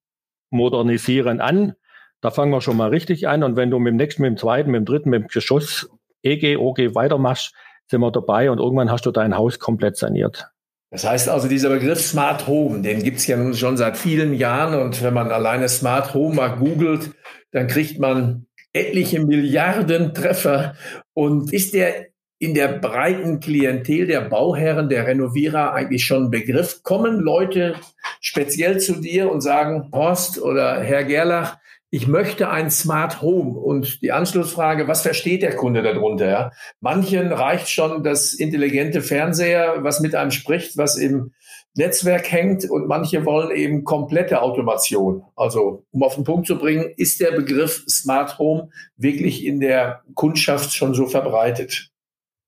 modernisieren 0.50 1.40
an, 1.40 1.74
da 2.20 2.30
fangen 2.30 2.52
wir 2.52 2.60
schon 2.60 2.76
mal 2.76 2.90
richtig 2.90 3.26
an 3.28 3.42
und 3.42 3.56
wenn 3.56 3.70
du 3.70 3.78
mit 3.80 3.90
dem 3.90 3.96
nächsten, 3.96 4.22
mit 4.22 4.30
dem 4.30 4.36
zweiten, 4.36 4.70
mit 4.70 4.78
dem 4.78 4.84
dritten, 4.84 5.10
mit 5.10 5.22
dem 5.22 5.28
Geschoss 5.28 5.90
EG, 6.22 6.56
OG 6.56 6.94
weitermachst, 6.94 7.54
sind 7.90 8.00
wir 8.00 8.12
dabei 8.12 8.50
und 8.50 8.58
irgendwann 8.58 8.90
hast 8.90 9.04
du 9.04 9.10
dein 9.10 9.36
Haus 9.36 9.58
komplett 9.58 9.96
saniert. 9.96 10.48
Das 10.90 11.04
heißt 11.04 11.28
also, 11.28 11.48
dieser 11.48 11.70
Begriff 11.70 12.00
Smart 12.00 12.46
Home, 12.46 12.82
den 12.82 13.02
gibt 13.02 13.18
es 13.18 13.26
ja 13.26 13.36
nun 13.36 13.54
schon 13.54 13.76
seit 13.76 13.96
vielen 13.96 14.32
Jahren 14.32 14.80
und 14.80 15.02
wenn 15.02 15.12
man 15.12 15.32
alleine 15.32 15.68
Smart 15.68 16.14
Home 16.14 16.36
mal 16.36 16.56
googelt, 16.56 17.10
dann 17.50 17.66
kriegt 17.66 17.98
man 17.98 18.46
etliche 18.74 19.20
Milliarden 19.20 20.12
Treffer 20.12 20.74
und 21.14 21.52
ist 21.52 21.72
der 21.72 22.08
in 22.38 22.52
der 22.52 22.68
breiten 22.68 23.40
Klientel 23.40 24.06
der 24.06 24.20
Bauherren, 24.20 24.90
der 24.90 25.06
Renovierer 25.06 25.72
eigentlich 25.72 26.04
schon 26.04 26.30
Begriff? 26.30 26.82
Kommen 26.82 27.20
Leute 27.20 27.76
speziell 28.20 28.80
zu 28.80 29.00
dir 29.00 29.30
und 29.30 29.40
sagen, 29.40 29.88
Horst 29.92 30.42
oder 30.42 30.80
Herr 30.80 31.04
Gerlach, 31.04 31.56
ich 31.94 32.08
möchte 32.08 32.50
ein 32.50 32.72
Smart 32.72 33.22
Home. 33.22 33.56
Und 33.56 34.02
die 34.02 34.10
Anschlussfrage, 34.10 34.88
was 34.88 35.02
versteht 35.02 35.42
der 35.42 35.54
Kunde 35.54 35.80
darunter? 35.80 36.28
Ja? 36.28 36.52
Manchen 36.80 37.32
reicht 37.32 37.70
schon 37.70 38.02
das 38.02 38.34
intelligente 38.34 39.00
Fernseher, 39.00 39.76
was 39.84 40.00
mit 40.00 40.16
einem 40.16 40.32
spricht, 40.32 40.76
was 40.76 40.98
im 40.98 41.32
Netzwerk 41.76 42.30
hängt 42.30 42.70
und 42.70 42.86
manche 42.86 43.24
wollen 43.24 43.50
eben 43.50 43.84
komplette 43.84 44.42
Automation. 44.42 45.24
Also 45.34 45.84
um 45.90 46.02
auf 46.02 46.14
den 46.14 46.24
Punkt 46.24 46.46
zu 46.46 46.56
bringen, 46.56 46.92
ist 46.96 47.20
der 47.20 47.32
Begriff 47.32 47.84
Smart 47.88 48.38
Home 48.38 48.70
wirklich 48.96 49.44
in 49.44 49.60
der 49.60 50.02
Kundschaft 50.14 50.72
schon 50.72 50.94
so 50.94 51.06
verbreitet? 51.06 51.90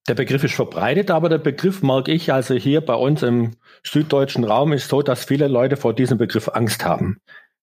Der 0.09 0.15
Begriff 0.15 0.45
ist 0.45 0.55
verbreitet, 0.55 1.11
aber 1.11 1.29
der 1.29 1.39
Begriff 1.39 1.83
mag 1.83 2.07
ich 2.07 2.33
also 2.33 2.55
hier 2.55 2.81
bei 2.81 2.95
uns 2.95 3.25
im 3.25 3.57
süddeutschen 3.83 4.45
Raum 4.45 4.73
ist 4.73 4.89
so, 4.89 5.03
dass 5.03 5.25
viele 5.25 5.49
Leute 5.49 5.77
vor 5.77 5.95
diesem 5.95 6.19
Begriff 6.19 6.49
Angst 6.49 6.85
haben. 6.85 7.19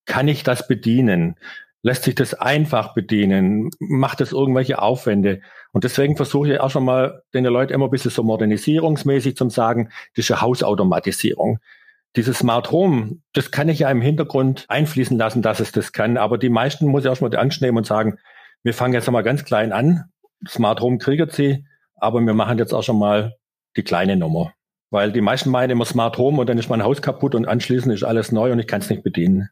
Kann 0.05 0.27
ich 0.27 0.43
das 0.43 0.67
bedienen? 0.67 1.35
Lässt 1.85 2.03
sich 2.03 2.15
das 2.15 2.33
einfach 2.33 2.93
bedienen? 2.93 3.69
Macht 3.79 4.21
es 4.21 4.31
irgendwelche 4.31 4.81
Aufwände? 4.81 5.41
Und 5.73 5.83
deswegen 5.83 6.15
versuche 6.15 6.53
ich 6.53 6.59
auch 6.61 6.71
schon 6.71 6.85
mal 6.85 7.23
den 7.33 7.43
Leuten 7.43 7.73
immer 7.73 7.85
ein 7.85 7.91
bisschen 7.91 8.09
so 8.09 8.23
modernisierungsmäßig 8.23 9.35
zu 9.35 9.49
sagen, 9.49 9.89
das 10.15 10.25
ist 10.25 10.31
eine 10.31 10.41
Hausautomatisierung. 10.41 11.59
Dieses 12.15 12.39
Smart 12.39 12.71
Home, 12.71 13.17
das 13.33 13.51
kann 13.51 13.67
ich 13.67 13.79
ja 13.79 13.91
im 13.91 14.01
Hintergrund 14.01 14.65
einfließen 14.69 15.17
lassen, 15.17 15.41
dass 15.41 15.59
es 15.59 15.73
das 15.73 15.91
kann. 15.91 16.15
Aber 16.15 16.37
die 16.37 16.49
meisten 16.49 16.87
muss 16.87 17.03
ich 17.03 17.09
auch 17.09 17.17
schon 17.17 17.25
mal 17.25 17.31
die 17.31 17.37
Angst 17.37 17.61
nehmen 17.61 17.77
und 17.77 17.85
sagen, 17.85 18.17
wir 18.63 18.73
fangen 18.73 18.93
jetzt 18.93 19.11
mal 19.11 19.21
ganz 19.21 19.43
klein 19.43 19.73
an. 19.73 20.05
Smart 20.47 20.79
Home 20.79 20.99
kriegt 20.99 21.33
sie, 21.33 21.65
aber 21.95 22.21
wir 22.21 22.33
machen 22.33 22.59
jetzt 22.59 22.73
auch 22.73 22.83
schon 22.83 22.97
mal 22.99 23.35
die 23.75 23.83
kleine 23.83 24.15
Nummer. 24.15 24.53
Weil 24.89 25.11
die 25.11 25.21
meisten 25.21 25.49
meinen 25.49 25.71
immer 25.71 25.85
Smart 25.85 26.17
Home 26.17 26.39
und 26.39 26.47
dann 26.47 26.57
ist 26.57 26.69
mein 26.69 26.83
Haus 26.83 27.01
kaputt 27.01 27.35
und 27.35 27.45
anschließend 27.45 27.93
ist 27.93 28.03
alles 28.03 28.31
neu 28.31 28.53
und 28.53 28.59
ich 28.59 28.67
kann 28.67 28.79
es 28.79 28.89
nicht 28.89 29.03
bedienen. 29.03 29.49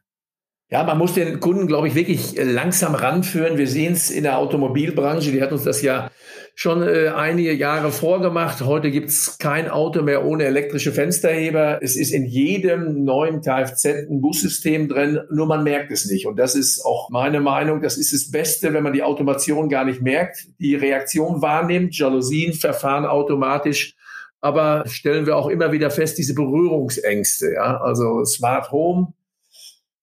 Ja, 0.70 0.84
man 0.84 0.96
muss 0.96 1.12
den 1.12 1.38
Kunden, 1.38 1.66
glaube 1.66 1.88
ich, 1.88 1.94
wirklich 1.94 2.38
äh, 2.38 2.44
langsam 2.44 2.94
ranführen. 2.94 3.58
Wir 3.58 3.66
sehen 3.66 3.92
es 3.92 4.10
in 4.10 4.22
der 4.22 4.38
Automobilbranche, 4.38 5.30
die 5.30 5.42
hat 5.42 5.52
uns 5.52 5.64
das 5.64 5.82
ja 5.82 6.10
schon 6.54 6.82
äh, 6.82 7.08
einige 7.08 7.52
Jahre 7.52 7.90
vorgemacht. 7.90 8.62
Heute 8.62 8.90
gibt 8.90 9.08
es 9.08 9.38
kein 9.38 9.68
Auto 9.68 10.02
mehr 10.02 10.24
ohne 10.24 10.44
elektrische 10.44 10.92
Fensterheber. 10.92 11.78
Es 11.82 11.96
ist 11.96 12.10
in 12.10 12.24
jedem 12.24 13.04
neuen 13.04 13.40
Kfz 13.40 13.84
ein 13.84 14.20
Bussystem 14.20 14.88
drin, 14.88 15.20
nur 15.30 15.46
man 15.46 15.64
merkt 15.64 15.90
es 15.92 16.06
nicht. 16.06 16.26
Und 16.26 16.38
das 16.38 16.54
ist 16.54 16.84
auch 16.84 17.10
meine 17.10 17.40
Meinung. 17.40 17.80
Das 17.80 17.96
ist 17.96 18.12
das 18.12 18.30
Beste, 18.30 18.72
wenn 18.72 18.82
man 18.82 18.92
die 18.92 19.02
Automation 19.02 19.68
gar 19.68 19.84
nicht 19.84 20.02
merkt, 20.02 20.46
die 20.58 20.74
Reaktion 20.74 21.42
wahrnimmt, 21.42 21.96
Jalousien 21.96 22.52
verfahren 22.52 23.06
automatisch. 23.06 23.94
Aber 24.40 24.84
stellen 24.86 25.26
wir 25.26 25.36
auch 25.36 25.48
immer 25.48 25.70
wieder 25.70 25.90
fest, 25.90 26.18
diese 26.18 26.34
Berührungsängste. 26.34 27.52
Ja? 27.54 27.80
Also 27.80 28.24
Smart 28.24 28.72
Home 28.72 29.12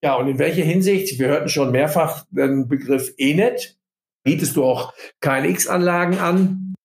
ja, 0.02 0.16
und 0.16 0.28
in 0.28 0.40
welcher 0.40 0.64
Hinsicht? 0.64 1.20
Wir 1.20 1.28
hörten 1.28 1.50
schon 1.50 1.72
mehrfach 1.72 2.26
den 2.32 2.68
Begriff 2.68 3.14
ENET. 3.18 3.78
Bietest 4.24 4.56
du 4.56 4.64
auch 4.64 4.94
KNX-Anlagen 5.22 6.20
an 6.20 6.76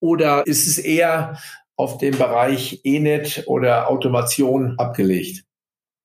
oder 0.00 0.46
ist 0.46 0.66
es 0.66 0.78
eher 0.78 1.38
auf 1.76 1.98
dem 1.98 2.16
Bereich 2.16 2.80
ENET 2.84 3.44
oder 3.46 3.90
Automation 3.90 4.78
abgelegt? 4.78 5.44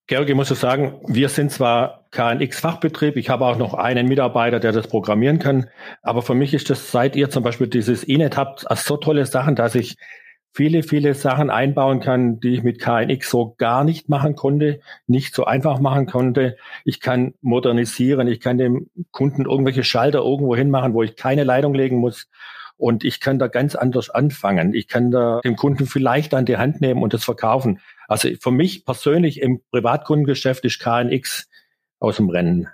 Georg, 0.07 0.27
ich 0.27 0.35
muss 0.35 0.49
sagen, 0.49 0.99
wir 1.07 1.29
sind 1.29 1.51
zwar 1.51 2.07
KNX-Fachbetrieb, 2.11 3.15
ich 3.15 3.29
habe 3.29 3.45
auch 3.45 3.57
noch 3.57 3.73
einen 3.73 4.07
Mitarbeiter, 4.07 4.59
der 4.59 4.73
das 4.73 4.87
programmieren 4.87 5.39
kann, 5.39 5.69
aber 6.01 6.21
für 6.21 6.33
mich 6.33 6.53
ist 6.53 6.69
das, 6.69 6.91
seit 6.91 7.15
ihr 7.15 7.29
zum 7.29 7.43
Beispiel 7.43 7.67
dieses 7.67 8.03
ENET 8.03 8.35
habt, 8.35 8.65
so 8.75 8.97
tolle 8.97 9.25
Sachen, 9.25 9.55
dass 9.55 9.75
ich 9.75 9.95
viele, 10.53 10.83
viele 10.83 11.13
Sachen 11.13 11.49
einbauen 11.49 11.99
kann, 11.99 12.39
die 12.39 12.53
ich 12.53 12.63
mit 12.63 12.79
KNX 12.79 13.29
so 13.29 13.55
gar 13.57 13.83
nicht 13.83 14.09
machen 14.09 14.35
konnte, 14.35 14.81
nicht 15.07 15.33
so 15.33 15.45
einfach 15.45 15.79
machen 15.79 16.07
konnte. 16.07 16.57
Ich 16.83 16.99
kann 16.99 17.33
modernisieren, 17.41 18.27
ich 18.27 18.39
kann 18.39 18.57
dem 18.57 18.89
Kunden 19.11 19.45
irgendwelche 19.45 19.83
Schalter 19.83 20.19
irgendwo 20.19 20.55
hinmachen, 20.55 20.93
wo 20.93 21.03
ich 21.03 21.15
keine 21.15 21.43
Leitung 21.43 21.73
legen 21.73 21.97
muss. 21.97 22.29
Und 22.77 23.03
ich 23.03 23.19
kann 23.19 23.37
da 23.37 23.47
ganz 23.47 23.75
anders 23.75 24.09
anfangen. 24.09 24.73
Ich 24.73 24.87
kann 24.87 25.11
da 25.11 25.39
dem 25.41 25.55
Kunden 25.55 25.85
vielleicht 25.85 26.33
an 26.33 26.45
die 26.45 26.57
Hand 26.57 26.81
nehmen 26.81 27.03
und 27.03 27.13
das 27.13 27.23
verkaufen. 27.23 27.79
Also 28.07 28.29
für 28.39 28.51
mich 28.51 28.85
persönlich 28.85 29.39
im 29.39 29.61
Privatkundengeschäft 29.71 30.65
ist 30.65 30.79
KNX 30.79 31.47
aus 31.99 32.17
dem 32.17 32.29
Rennen. 32.29 32.67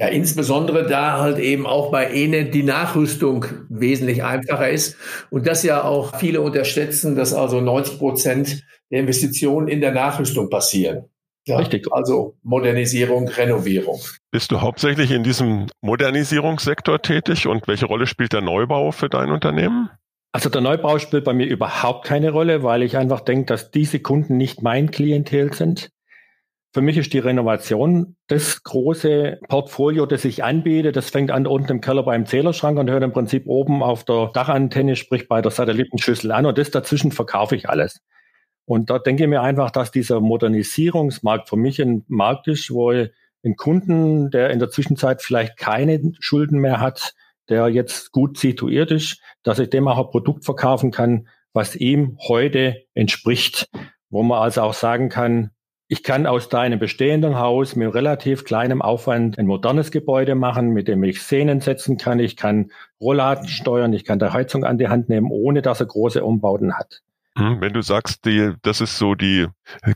Ja, 0.00 0.06
insbesondere 0.06 0.86
da 0.88 1.20
halt 1.20 1.38
eben 1.38 1.66
auch 1.66 1.90
bei 1.90 2.06
ENE 2.06 2.46
die 2.46 2.62
Nachrüstung 2.62 3.44
wesentlich 3.68 4.24
einfacher 4.24 4.70
ist 4.70 4.96
und 5.28 5.46
das 5.46 5.62
ja 5.62 5.84
auch 5.84 6.16
viele 6.16 6.40
unterschätzen, 6.40 7.16
dass 7.16 7.34
also 7.34 7.60
90 7.60 7.98
Prozent 7.98 8.64
der 8.90 9.00
Investitionen 9.00 9.68
in 9.68 9.82
der 9.82 9.92
Nachrüstung 9.92 10.48
passieren. 10.48 11.04
Ja, 11.46 11.58
Richtig. 11.58 11.86
Also 11.92 12.34
Modernisierung, 12.42 13.28
Renovierung. 13.28 14.00
Bist 14.30 14.50
du 14.52 14.62
hauptsächlich 14.62 15.10
in 15.10 15.22
diesem 15.22 15.66
Modernisierungssektor 15.82 17.02
tätig 17.02 17.46
und 17.46 17.68
welche 17.68 17.84
Rolle 17.84 18.06
spielt 18.06 18.32
der 18.32 18.40
Neubau 18.40 18.92
für 18.92 19.10
dein 19.10 19.30
Unternehmen? 19.30 19.90
Also 20.32 20.48
der 20.48 20.62
Neubau 20.62 20.98
spielt 20.98 21.24
bei 21.24 21.34
mir 21.34 21.46
überhaupt 21.46 22.06
keine 22.06 22.30
Rolle, 22.30 22.62
weil 22.62 22.82
ich 22.82 22.96
einfach 22.96 23.20
denke, 23.20 23.44
dass 23.44 23.70
diese 23.70 24.00
Kunden 24.00 24.38
nicht 24.38 24.62
mein 24.62 24.90
Klientel 24.90 25.52
sind. 25.52 25.90
Für 26.72 26.82
mich 26.82 26.96
ist 26.96 27.12
die 27.12 27.18
Renovation 27.18 28.16
das 28.28 28.62
große 28.62 29.40
Portfolio, 29.48 30.06
das 30.06 30.24
ich 30.24 30.44
anbiete. 30.44 30.92
Das 30.92 31.10
fängt 31.10 31.32
an 31.32 31.48
unten 31.48 31.72
im 31.72 31.80
Keller 31.80 32.04
beim 32.04 32.26
Zählerschrank 32.26 32.78
und 32.78 32.88
hört 32.88 33.02
im 33.02 33.12
Prinzip 33.12 33.46
oben 33.46 33.82
auf 33.82 34.04
der 34.04 34.30
Dachantenne, 34.32 34.94
sprich 34.94 35.26
bei 35.26 35.42
der 35.42 35.50
Satellitenschüssel 35.50 36.30
an. 36.30 36.46
Und 36.46 36.58
das 36.58 36.70
dazwischen 36.70 37.10
verkaufe 37.10 37.56
ich 37.56 37.68
alles. 37.68 38.00
Und 38.66 38.88
da 38.88 39.00
denke 39.00 39.24
ich 39.24 39.28
mir 39.28 39.42
einfach, 39.42 39.72
dass 39.72 39.90
dieser 39.90 40.20
Modernisierungsmarkt 40.20 41.48
für 41.48 41.56
mich 41.56 41.82
ein 41.82 42.04
Markt 42.06 42.46
ist, 42.46 42.70
wo 42.70 42.90
ein 42.90 43.56
Kunden, 43.56 44.30
der 44.30 44.50
in 44.50 44.60
der 44.60 44.70
Zwischenzeit 44.70 45.22
vielleicht 45.22 45.56
keine 45.56 46.00
Schulden 46.20 46.60
mehr 46.60 46.80
hat, 46.80 47.14
der 47.48 47.66
jetzt 47.66 48.12
gut 48.12 48.38
situiert 48.38 48.92
ist, 48.92 49.20
dass 49.42 49.58
ich 49.58 49.70
dem 49.70 49.88
auch 49.88 49.98
ein 49.98 50.10
Produkt 50.10 50.44
verkaufen 50.44 50.92
kann, 50.92 51.26
was 51.52 51.74
ihm 51.74 52.16
heute 52.28 52.84
entspricht, 52.94 53.68
wo 54.08 54.22
man 54.22 54.40
also 54.40 54.62
auch 54.62 54.74
sagen 54.74 55.08
kann, 55.08 55.50
ich 55.92 56.04
kann 56.04 56.28
aus 56.28 56.48
deinem 56.48 56.78
bestehenden 56.78 57.36
Haus 57.36 57.74
mit 57.74 57.92
relativ 57.92 58.44
kleinem 58.44 58.80
Aufwand 58.80 59.40
ein 59.40 59.46
modernes 59.46 59.90
Gebäude 59.90 60.36
machen, 60.36 60.70
mit 60.70 60.86
dem 60.86 61.02
ich 61.02 61.20
Szenen 61.20 61.60
setzen 61.60 61.96
kann. 61.96 62.20
Ich 62.20 62.36
kann 62.36 62.70
Rollladen 63.00 63.48
steuern, 63.48 63.92
ich 63.92 64.04
kann 64.04 64.20
der 64.20 64.32
Heizung 64.32 64.62
an 64.62 64.78
die 64.78 64.86
Hand 64.86 65.08
nehmen, 65.08 65.26
ohne 65.32 65.62
dass 65.62 65.80
er 65.80 65.86
große 65.86 66.24
Umbauten 66.24 66.74
hat. 66.74 67.02
Hm, 67.36 67.60
wenn 67.60 67.72
du 67.72 67.82
sagst, 67.82 68.24
die, 68.24 68.52
das 68.62 68.80
ist 68.80 68.98
so 68.98 69.16
die 69.16 69.48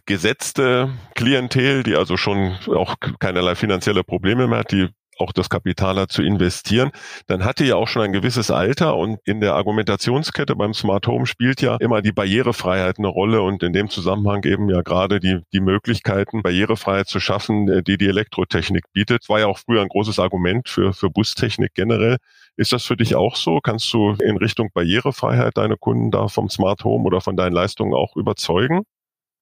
gesetzte 0.05 0.91
Klientel, 1.15 1.85
die 1.85 1.95
also 1.95 2.17
schon 2.17 2.57
auch 2.67 2.97
keinerlei 3.21 3.55
finanzielle 3.55 4.03
Probleme 4.03 4.49
mehr 4.49 4.59
hat, 4.59 4.73
die 4.73 4.89
auch 5.18 5.33
das 5.33 5.49
Kapital 5.49 5.97
hat 5.97 6.12
zu 6.12 6.23
investieren, 6.23 6.90
dann 7.26 7.44
hat 7.44 7.59
die 7.59 7.66
ja 7.66 7.76
auch 7.76 7.88
schon 7.88 8.02
ein 8.02 8.12
gewisses 8.12 8.50
Alter 8.50 8.97
und 8.97 9.18
in 9.25 9.40
der 9.40 9.54
Argumentationskette 9.54 10.56
beim 10.56 10.75
Smart 10.75 11.06
Home 11.06 11.26
spielt 11.26 11.61
ja 11.61 11.76
immer 11.76 12.02
die 12.02 12.12
Barrierefreiheit 12.12 12.99
eine 12.99 13.09
Rolle 13.09 13.42
und 13.42 13.62
in 13.62 13.73
dem 13.73 13.88
Zusammenhang 13.88 14.44
eben 14.44 14.68
ja 14.68 14.83
gerade 14.83 15.21
die, 15.21 15.40
die 15.52 15.61
Möglichkeiten, 15.61 16.42
Barrierefreiheit 16.42 17.09
zu 17.09 17.21
schaffen, 17.21 17.68
äh, 17.68 17.83
die 17.83 17.99
die 17.99 18.09
Elektrotechnik 18.09 18.85
bietet. 18.92 19.28
War 19.28 19.40
ja 19.40 19.47
auch 19.47 19.59
früher 19.59 19.83
ein 19.83 19.88
großes 19.88 20.18
Argument 20.18 20.68
für, 20.68 20.92
für 20.92 21.11
Bustechnik 21.11 21.75
generell. 21.75 22.18
Ist 22.56 22.73
das 22.73 22.85
für 22.85 22.97
dich 22.97 23.16
auch 23.16 23.37
so? 23.37 23.61
Kannst 23.61 23.92
du 23.92 24.12
in 24.23 24.37
Richtung 24.37 24.71
Barrierefreiheit 24.73 25.56
deine 25.56 25.76
Kunden 25.76 26.11
da 26.11 26.28
vom 26.28 26.49
Smart 26.49 26.85
Home 26.85 27.04
oder 27.04 27.21
von 27.21 27.37
deinen 27.37 27.52
Leistungen 27.52 27.94
auch 27.94 28.16
überzeugen? 28.16 28.83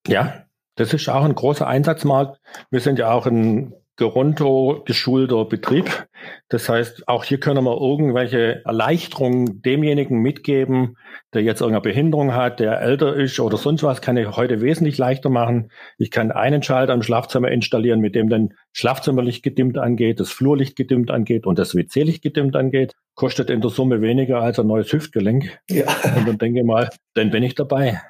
Ja, 0.06 0.44
das 0.76 0.94
ist 0.94 1.08
auch 1.08 1.24
ein 1.24 1.34
großer 1.34 1.66
Einsatzmarkt. 1.66 2.40
Wir 2.70 2.80
sind 2.80 2.98
ja 2.98 3.12
auch 3.12 3.26
ein 3.26 3.74
Geronto 3.96 4.82
geschulter 4.86 5.44
Betrieb. 5.44 6.06
Das 6.48 6.68
heißt, 6.68 7.08
auch 7.08 7.24
hier 7.24 7.38
können 7.38 7.64
wir 7.64 7.78
irgendwelche 7.78 8.64
Erleichterungen 8.64 9.60
demjenigen 9.60 10.20
mitgeben, 10.20 10.96
der 11.34 11.42
jetzt 11.42 11.60
irgendeine 11.60 11.82
Behinderung 11.82 12.34
hat, 12.34 12.58
der 12.58 12.80
älter 12.80 13.14
ist 13.14 13.38
oder 13.38 13.58
sonst 13.58 13.82
was, 13.82 14.00
kann 14.00 14.16
ich 14.16 14.28
heute 14.36 14.60
wesentlich 14.62 14.96
leichter 14.96 15.28
machen. 15.28 15.70
Ich 15.98 16.10
kann 16.10 16.30
einen 16.30 16.62
Schalter 16.62 16.94
im 16.94 17.02
Schlafzimmer 17.02 17.50
installieren, 17.50 18.00
mit 18.00 18.14
dem 18.14 18.28
dann 18.28 18.54
Schlafzimmerlicht 18.72 19.42
gedimmt 19.42 19.76
angeht, 19.76 20.20
das 20.20 20.30
Flurlicht 20.30 20.76
gedimmt 20.76 21.10
angeht 21.10 21.46
und 21.46 21.58
das 21.58 21.74
WC-Licht 21.74 22.22
gedimmt 22.22 22.56
angeht. 22.56 22.94
Kostet 23.14 23.50
in 23.50 23.60
der 23.60 23.70
Summe 23.70 24.00
weniger 24.00 24.40
als 24.40 24.58
ein 24.58 24.66
neues 24.66 24.90
Hüftgelenk. 24.92 25.58
Ja. 25.68 25.84
Und 26.16 26.26
dann 26.26 26.38
denke 26.38 26.60
ich 26.60 26.66
mal, 26.66 26.88
dann 27.14 27.30
bin 27.30 27.42
ich 27.42 27.54
dabei. 27.54 28.00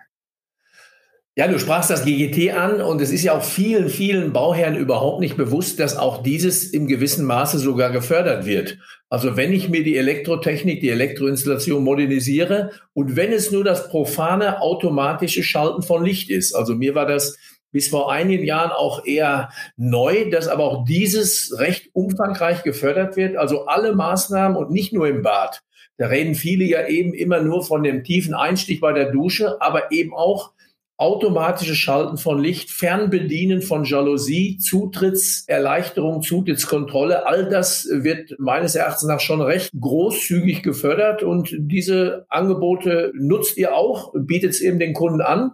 Ja, 1.34 1.48
du 1.48 1.58
sprachst 1.58 1.88
das 1.88 2.04
GGT 2.04 2.52
an 2.52 2.82
und 2.82 3.00
es 3.00 3.10
ist 3.10 3.22
ja 3.22 3.32
auch 3.32 3.42
vielen, 3.42 3.88
vielen 3.88 4.34
Bauherren 4.34 4.76
überhaupt 4.76 5.20
nicht 5.20 5.38
bewusst, 5.38 5.80
dass 5.80 5.96
auch 5.96 6.22
dieses 6.22 6.64
im 6.64 6.86
gewissen 6.86 7.24
Maße 7.24 7.58
sogar 7.58 7.90
gefördert 7.90 8.44
wird. 8.44 8.76
Also 9.08 9.34
wenn 9.34 9.54
ich 9.54 9.70
mir 9.70 9.82
die 9.82 9.96
Elektrotechnik, 9.96 10.82
die 10.82 10.90
Elektroinstallation 10.90 11.82
modernisiere 11.82 12.72
und 12.92 13.16
wenn 13.16 13.32
es 13.32 13.50
nur 13.50 13.64
das 13.64 13.88
profane 13.88 14.60
automatische 14.60 15.42
Schalten 15.42 15.82
von 15.82 16.04
Licht 16.04 16.28
ist. 16.28 16.52
Also 16.52 16.74
mir 16.74 16.94
war 16.94 17.06
das 17.06 17.38
bis 17.70 17.88
vor 17.88 18.12
einigen 18.12 18.44
Jahren 18.44 18.70
auch 18.70 19.06
eher 19.06 19.48
neu, 19.78 20.28
dass 20.28 20.48
aber 20.48 20.64
auch 20.64 20.84
dieses 20.84 21.58
recht 21.58 21.88
umfangreich 21.94 22.62
gefördert 22.62 23.16
wird. 23.16 23.36
Also 23.36 23.64
alle 23.64 23.94
Maßnahmen 23.94 24.58
und 24.58 24.70
nicht 24.70 24.92
nur 24.92 25.08
im 25.08 25.22
Bad. 25.22 25.62
Da 25.96 26.08
reden 26.08 26.34
viele 26.34 26.64
ja 26.64 26.86
eben 26.88 27.14
immer 27.14 27.40
nur 27.40 27.64
von 27.64 27.82
dem 27.82 28.04
tiefen 28.04 28.34
Einstieg 28.34 28.82
bei 28.82 28.92
der 28.92 29.12
Dusche, 29.12 29.62
aber 29.62 29.92
eben 29.92 30.12
auch 30.12 30.52
automatische 30.96 31.74
Schalten 31.74 32.16
von 32.16 32.40
Licht, 32.40 32.70
Fernbedienen 32.70 33.62
von 33.62 33.84
Jalousie, 33.84 34.58
Zutrittserleichterung, 34.58 36.22
Zutrittskontrolle, 36.22 37.26
all 37.26 37.48
das 37.48 37.88
wird 37.90 38.36
meines 38.38 38.74
Erachtens 38.74 39.08
nach 39.08 39.20
schon 39.20 39.40
recht 39.40 39.70
großzügig 39.78 40.62
gefördert 40.62 41.22
und 41.22 41.54
diese 41.58 42.26
Angebote 42.28 43.12
nutzt 43.14 43.56
ihr 43.58 43.74
auch, 43.74 44.12
bietet 44.14 44.50
es 44.50 44.60
eben 44.60 44.78
den 44.78 44.92
Kunden 44.92 45.20
an. 45.20 45.52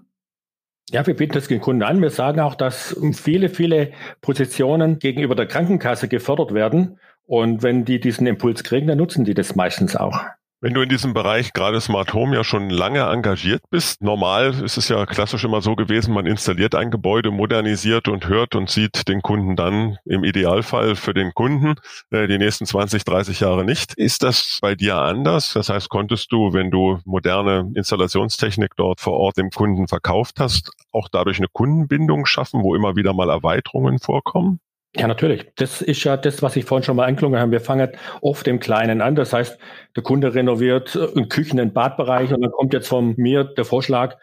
Ja, 0.91 1.07
wir 1.07 1.15
bieten 1.15 1.37
es 1.37 1.49
den 1.49 1.61
Kunden 1.61 1.83
an. 1.83 2.01
Wir 2.01 2.09
sagen 2.09 2.41
auch, 2.41 2.55
dass 2.55 2.97
viele, 3.13 3.51
viele 3.51 3.93
Positionen 4.23 4.99
gegenüber 4.99 5.35
der 5.35 5.47
Krankenkasse 5.47 6.09
gefördert 6.09 6.55
werden. 6.55 6.99
Und 7.27 7.63
wenn 7.63 7.85
die 7.85 8.01
diesen 8.01 8.27
Impuls 8.27 8.65
kriegen, 8.65 8.87
dann 8.87 8.97
nutzen 8.97 9.27
die 9.27 9.35
das 9.35 9.55
meistens 9.55 9.97
auch. 9.97 10.19
Wenn 10.61 10.75
du 10.75 10.83
in 10.83 10.89
diesem 10.89 11.15
Bereich 11.15 11.53
gerade 11.53 11.81
Smart 11.81 12.15
Home 12.15 12.35
ja 12.35 12.43
schon 12.43 12.69
lange 12.69 13.03
engagiert 13.03 13.63
bist, 13.71 14.03
normal 14.03 14.53
ist 14.65 14.77
es 14.77 14.89
ja 14.89 15.07
klassisch 15.07 15.45
immer 15.45 15.63
so 15.63 15.77
gewesen, 15.77 16.13
man 16.13 16.27
installiert 16.27 16.75
ein 16.75 16.91
Gebäude, 16.91 17.31
modernisiert 17.31 18.09
und 18.09 18.27
hört 18.27 18.57
und 18.57 18.69
sieht 18.69 19.07
den 19.07 19.23
Kunden 19.23 19.55
dann 19.55 19.99
im 20.05 20.25
Idealfall 20.25 20.97
für 20.97 21.15
den 21.15 21.33
Kunden 21.33 21.77
äh, 22.11 22.27
die 22.27 22.39
nächsten 22.39 22.67
20, 22.67 23.05
30 23.05 23.39
Jahre 23.39 23.65
nicht. 23.65 23.95
Ist 23.95 24.25
das 24.25 24.59
bei 24.61 24.75
dir 24.75 24.97
anders? 24.97 25.53
Das 25.53 25.69
heißt, 25.69 25.91
konntest 25.91 26.33
du, 26.33 26.53
wenn 26.53 26.73
du 26.73 26.99
moderne 27.05 27.71
Installationstechnik 27.77 28.75
dort 28.75 29.01
vor 29.01 29.13
Ort 29.13 29.37
dem 29.37 29.51
Kunden 29.51 29.87
verkauft 29.87 30.41
hast, 30.41 30.73
auch 30.91 31.07
dadurch 31.09 31.39
eine 31.39 31.47
Kundenbindung 31.53 32.27
schaffen, 32.27 32.65
wo 32.65 32.75
immer 32.75 32.97
wieder 32.97 33.13
mal 33.13 33.31
Erweiterungen 33.31 34.01
vorkommen? 34.01 34.59
Ja, 34.97 35.07
natürlich. 35.07 35.47
Das 35.57 35.83
ist 35.83 36.03
ja 36.05 36.17
das, 36.17 36.43
was 36.43 36.57
ich 36.57 36.65
vorhin 36.65 36.83
schon 36.83 36.97
mal 36.97 37.07
angeklungen 37.07 37.39
habe. 37.39 37.53
Wir 37.53 37.61
fangen 37.61 37.91
oft 38.23 38.49
im 38.49 38.59
Kleinen 38.59 39.01
an. 39.03 39.15
Das 39.15 39.33
heißt, 39.33 39.59
der 39.95 40.03
Kunde 40.03 40.35
renoviert 40.35 40.97
einen 40.97 41.29
Küchen-, 41.29 41.61
und 41.61 41.75
Badbereich 41.75 42.33
und 42.33 42.41
dann 42.41 42.51
kommt 42.51 42.73
jetzt 42.73 42.89
von 42.89 43.15
mir 43.17 43.45
der 43.45 43.65
Vorschlag, 43.65 44.17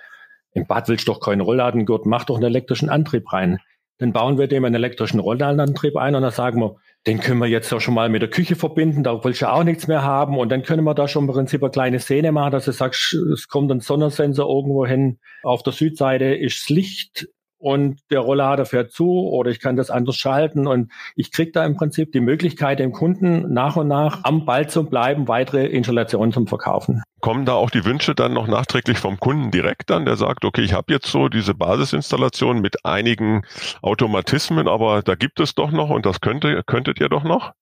im 0.54 0.66
Bad 0.66 0.88
willst 0.88 1.08
du 1.08 1.14
doch 1.14 1.20
keinen 1.20 1.42
Rolladengurt, 1.42 2.06
mach 2.06 2.24
doch 2.24 2.36
einen 2.36 2.46
elektrischen 2.46 2.90
Antrieb 2.90 3.32
rein. 3.32 3.60
Dann 4.00 4.12
bauen 4.12 4.38
wir 4.38 4.48
dem 4.48 4.66
einen 4.66 4.76
elektrischen 4.76 5.20
Rollladenantrieb 5.20 5.96
ein 5.98 6.16
und 6.16 6.24
dann 6.24 6.32
sagen 6.32 6.60
wir, 6.60 6.76
den 7.08 7.20
können 7.20 7.40
wir 7.40 7.48
jetzt 7.48 7.72
auch 7.72 7.80
schon 7.80 7.94
mal 7.94 8.10
mit 8.10 8.22
der 8.22 8.30
Küche 8.30 8.56
verbinden, 8.56 9.04
da 9.04 9.24
willst 9.24 9.42
du 9.42 9.52
auch 9.52 9.64
nichts 9.64 9.88
mehr 9.88 10.02
haben. 10.02 10.38
Und 10.40 10.50
dann 10.50 10.64
können 10.64 10.84
wir 10.84 10.96
da 10.96 11.08
schon 11.08 11.26
im 11.26 11.34
Prinzip 11.34 11.62
eine 11.62 11.72
kleine 11.72 12.00
Szene 12.00 12.32
machen, 12.32 12.52
dass 12.52 12.66
du 12.66 12.72
sagst, 12.72 13.14
es 13.14 13.48
kommt 13.48 13.72
ein 13.72 13.82
Sonnensensor 13.82 14.50
irgendwo 14.50 14.86
hin. 14.86 15.20
Auf 15.44 15.62
der 15.62 15.74
Südseite 15.74 16.34
ist 16.34 16.64
das 16.64 16.70
Licht 16.70 17.28
und 17.66 18.00
der 18.12 18.20
Rolllader 18.20 18.68
fährt 18.68 18.92
zu 18.92 19.28
oder 19.28 19.50
ich 19.50 19.60
kann 19.60 19.76
das 19.76 19.90
anders 19.90 20.18
schalten 20.18 20.68
und 20.68 20.92
ich 21.16 21.32
kriege 21.32 21.52
da 21.52 21.66
im 21.66 21.76
Prinzip 21.76 22.12
die 22.12 22.20
Möglichkeit, 22.20 22.78
dem 22.78 22.92
Kunden 22.92 23.52
nach 23.52 23.76
und 23.76 23.88
nach 23.88 24.24
am 24.24 24.46
Ball 24.46 24.70
zu 24.70 24.86
bleiben, 24.86 25.28
weitere 25.28 25.66
Installationen 25.66 26.32
zum 26.32 26.46
Verkaufen. 26.46 27.02
Kommen 27.22 27.44
da 27.44 27.54
auch 27.54 27.72
die 27.72 27.84
Wünsche 27.84 28.14
dann 28.14 28.34
noch 28.34 28.46
nachträglich 28.46 29.00
vom 29.00 29.20
Kunden 29.20 29.50
direkt 29.50 29.90
an, 29.90 30.06
der 30.06 30.16
sagt, 30.16 30.46
okay, 30.46 30.62
ich 30.62 30.74
habe 30.74 30.94
jetzt 30.94 31.08
so 31.08 31.28
diese 31.28 31.56
Basisinstallation 31.56 32.62
mit 32.62 32.86
einigen 32.86 33.42
Automatismen, 33.82 34.68
aber 34.68 35.02
da 35.02 35.16
gibt 35.16 35.40
es 35.40 35.56
doch 35.56 35.72
noch 35.72 35.90
und 35.90 36.06
das 36.06 36.22
könnte, 36.22 36.62
könntet 36.68 37.00
ihr 37.02 37.10
doch 37.10 37.24
noch? 37.24 37.54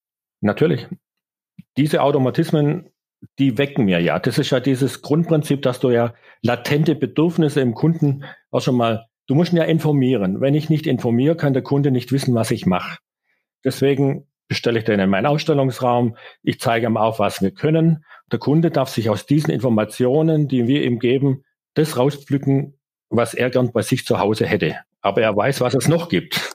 Natürlich. 0.42 0.86
diese 1.78 2.02
Automatismen, 2.02 2.90
die 3.40 3.58
wecken 3.58 3.86
mir 3.86 4.02
ja. 4.02 4.20
Das 4.20 4.38
ist 4.38 4.50
ja 4.50 4.60
dieses 4.60 5.02
Grundprinzip, 5.02 5.62
dass 5.62 5.80
du 5.80 5.92
ja 5.92 6.14
latente 6.42 6.94
Bedürfnisse 6.94 7.62
im 7.62 7.74
Kunden 7.74 8.26
auch 8.52 8.60
schon 8.62 8.76
mal, 8.76 9.08
du 9.28 9.36
musst 9.36 9.54
ihn 9.54 9.58
ja 9.58 9.64
informieren. 9.64 10.42
Wenn 10.42 10.56
ich 10.56 10.70
nicht 10.70 10.88
informiere, 10.88 11.36
kann 11.36 11.54
der 11.54 11.64
Kunde 11.64 11.92
nicht 11.92 12.12
wissen, 12.12 12.36
was 12.36 12.52
ich 12.52 12.66
mache. 12.66 12.98
Deswegen 13.64 14.28
bestelle 14.48 14.80
ich 14.80 14.86
den 14.86 15.00
in 15.00 15.10
meinen 15.10 15.26
Ausstellungsraum. 15.26 16.18
Ich 16.42 16.60
zeige 16.60 16.88
ihm 16.88 16.98
auf, 16.98 17.20
was 17.20 17.42
wir 17.42 17.52
können. 17.52 18.04
Der 18.32 18.40
Kunde 18.40 18.72
darf 18.72 18.90
sich 18.90 19.10
aus 19.10 19.26
diesen 19.26 19.52
Informationen, 19.52 20.48
die 20.48 20.68
wir 20.68 20.84
ihm 20.84 21.00
geben, 21.00 21.44
das 21.76 21.98
rauspflücken, 21.98 22.78
was 23.10 23.34
er 23.34 23.50
gern 23.50 23.72
bei 23.72 23.82
sich 23.82 24.06
zu 24.06 24.20
Hause 24.20 24.46
hätte. 24.46 24.78
Aber 25.02 25.22
er 25.22 25.36
weiß, 25.36 25.62
was 25.62 25.74
es 25.74 25.88
noch 25.88 26.10
gibt. 26.10 26.54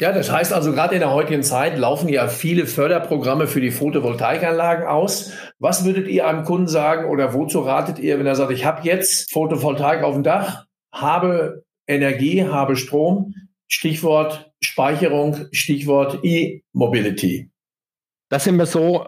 Ja, 0.00 0.12
das 0.12 0.30
heißt 0.30 0.52
also, 0.52 0.72
gerade 0.72 0.94
in 0.94 1.00
der 1.00 1.12
heutigen 1.12 1.42
Zeit 1.42 1.76
laufen 1.76 2.08
ja 2.08 2.28
viele 2.28 2.66
Förderprogramme 2.66 3.48
für 3.48 3.60
die 3.60 3.72
Photovoltaikanlagen 3.72 4.86
aus. 4.86 5.32
Was 5.58 5.84
würdet 5.84 6.06
ihr 6.06 6.26
einem 6.28 6.44
Kunden 6.44 6.68
sagen 6.68 7.10
oder 7.10 7.34
wozu 7.34 7.60
ratet 7.60 7.98
ihr, 7.98 8.18
wenn 8.20 8.26
er 8.26 8.36
sagt, 8.36 8.52
ich 8.52 8.64
habe 8.64 8.82
jetzt 8.84 9.32
Photovoltaik 9.32 10.04
auf 10.04 10.14
dem 10.14 10.22
Dach, 10.22 10.66
habe 10.92 11.64
Energie, 11.88 12.44
habe 12.44 12.76
Strom, 12.76 13.34
Stichwort 13.66 14.52
Speicherung, 14.62 15.46
Stichwort 15.52 16.20
E-Mobility? 16.22 17.50
Das 18.28 18.44
sind 18.44 18.56
wir 18.56 18.66
so, 18.66 19.06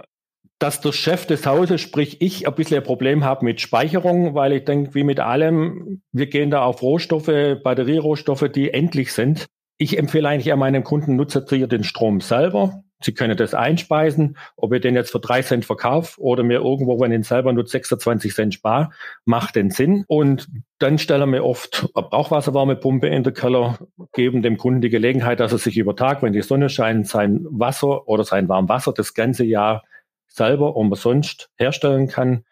dass 0.59 0.81
der 0.81 0.93
Chef 0.93 1.27
des 1.27 1.47
Hauses, 1.47 1.81
sprich 1.81 2.21
ich, 2.21 2.47
ein 2.47 2.55
bisschen 2.55 2.79
ein 2.79 2.85
Problem 2.85 3.25
habe 3.25 3.45
mit 3.45 3.61
Speicherung, 3.61 4.35
weil 4.35 4.53
ich 4.53 4.65
denke, 4.65 4.95
wie 4.95 5.05
mit 5.05 5.21
allem, 5.21 6.03
wir 6.13 6.27
gehen 6.27 6.51
da 6.51 6.63
auf 6.63 6.83
Rohstoffe, 6.83 7.31
Batterierohstoffe, 7.63 8.49
die 8.55 8.71
endlich 8.71 9.13
sind. 9.13 9.47
Ich 9.79 9.99
empfehle 9.99 10.29
eigentlich 10.29 10.49
eher 10.49 10.57
meinem 10.57 10.85
Kunden, 10.85 11.17
nutzt 11.17 11.51
ihr 11.53 11.67
den 11.67 11.85
Strom 11.85 12.21
selber. 12.21 12.83
Sie 13.03 13.13
können 13.13 13.37
das 13.37 13.55
einspeisen. 13.55 14.37
Ob 14.57 14.73
ihr 14.73 14.81
den 14.81 14.95
jetzt 14.95 15.11
für 15.11 15.21
drei 15.21 15.43
Cent 15.43 15.65
verkauft 15.65 16.19
oder 16.19 16.43
mir 16.43 16.61
irgendwo, 16.61 17.01
wenn 17.01 17.13
ich 17.13 17.19
ihn 17.19 17.23
selber 17.23 17.53
nur 17.53 17.67
26 17.67 18.35
Cent 18.35 18.55
spare, 18.55 18.91
macht 19.25 19.57
den 19.57 19.71
Sinn. 19.71 20.05
Und 20.07 20.49
dann 20.79 20.99
stellen 20.99 21.33
wir 21.33 21.45
oft 21.45 21.89
eine 21.95 22.07
Brauchwasserwärmepumpe 22.07 23.09
in 23.09 23.23
der 23.23 23.33
Keller, 23.33 23.79
geben 24.13 24.43
dem 24.43 24.59
Kunden 24.59 24.81
die 24.81 24.91
Gelegenheit, 24.91 25.41
dass 25.41 25.53
er 25.53 25.59
sich 25.59 25.77
über 25.77 25.97
Tag, 25.97 26.23
wenn 26.23 26.33
die 26.33 26.43
Sonne 26.43 26.69
scheint, 26.69 27.09
sein 27.09 27.47
Wasser 27.51 28.07
oder 28.09 28.25
sein 28.25 28.49
Warmwasser 28.49 28.93
das 28.93 29.15
ganze 29.15 29.45
Jahr 29.45 29.83
selber 30.27 30.77
umsonst 30.77 31.51
herstellen 31.57 32.09
kann. 32.09 32.45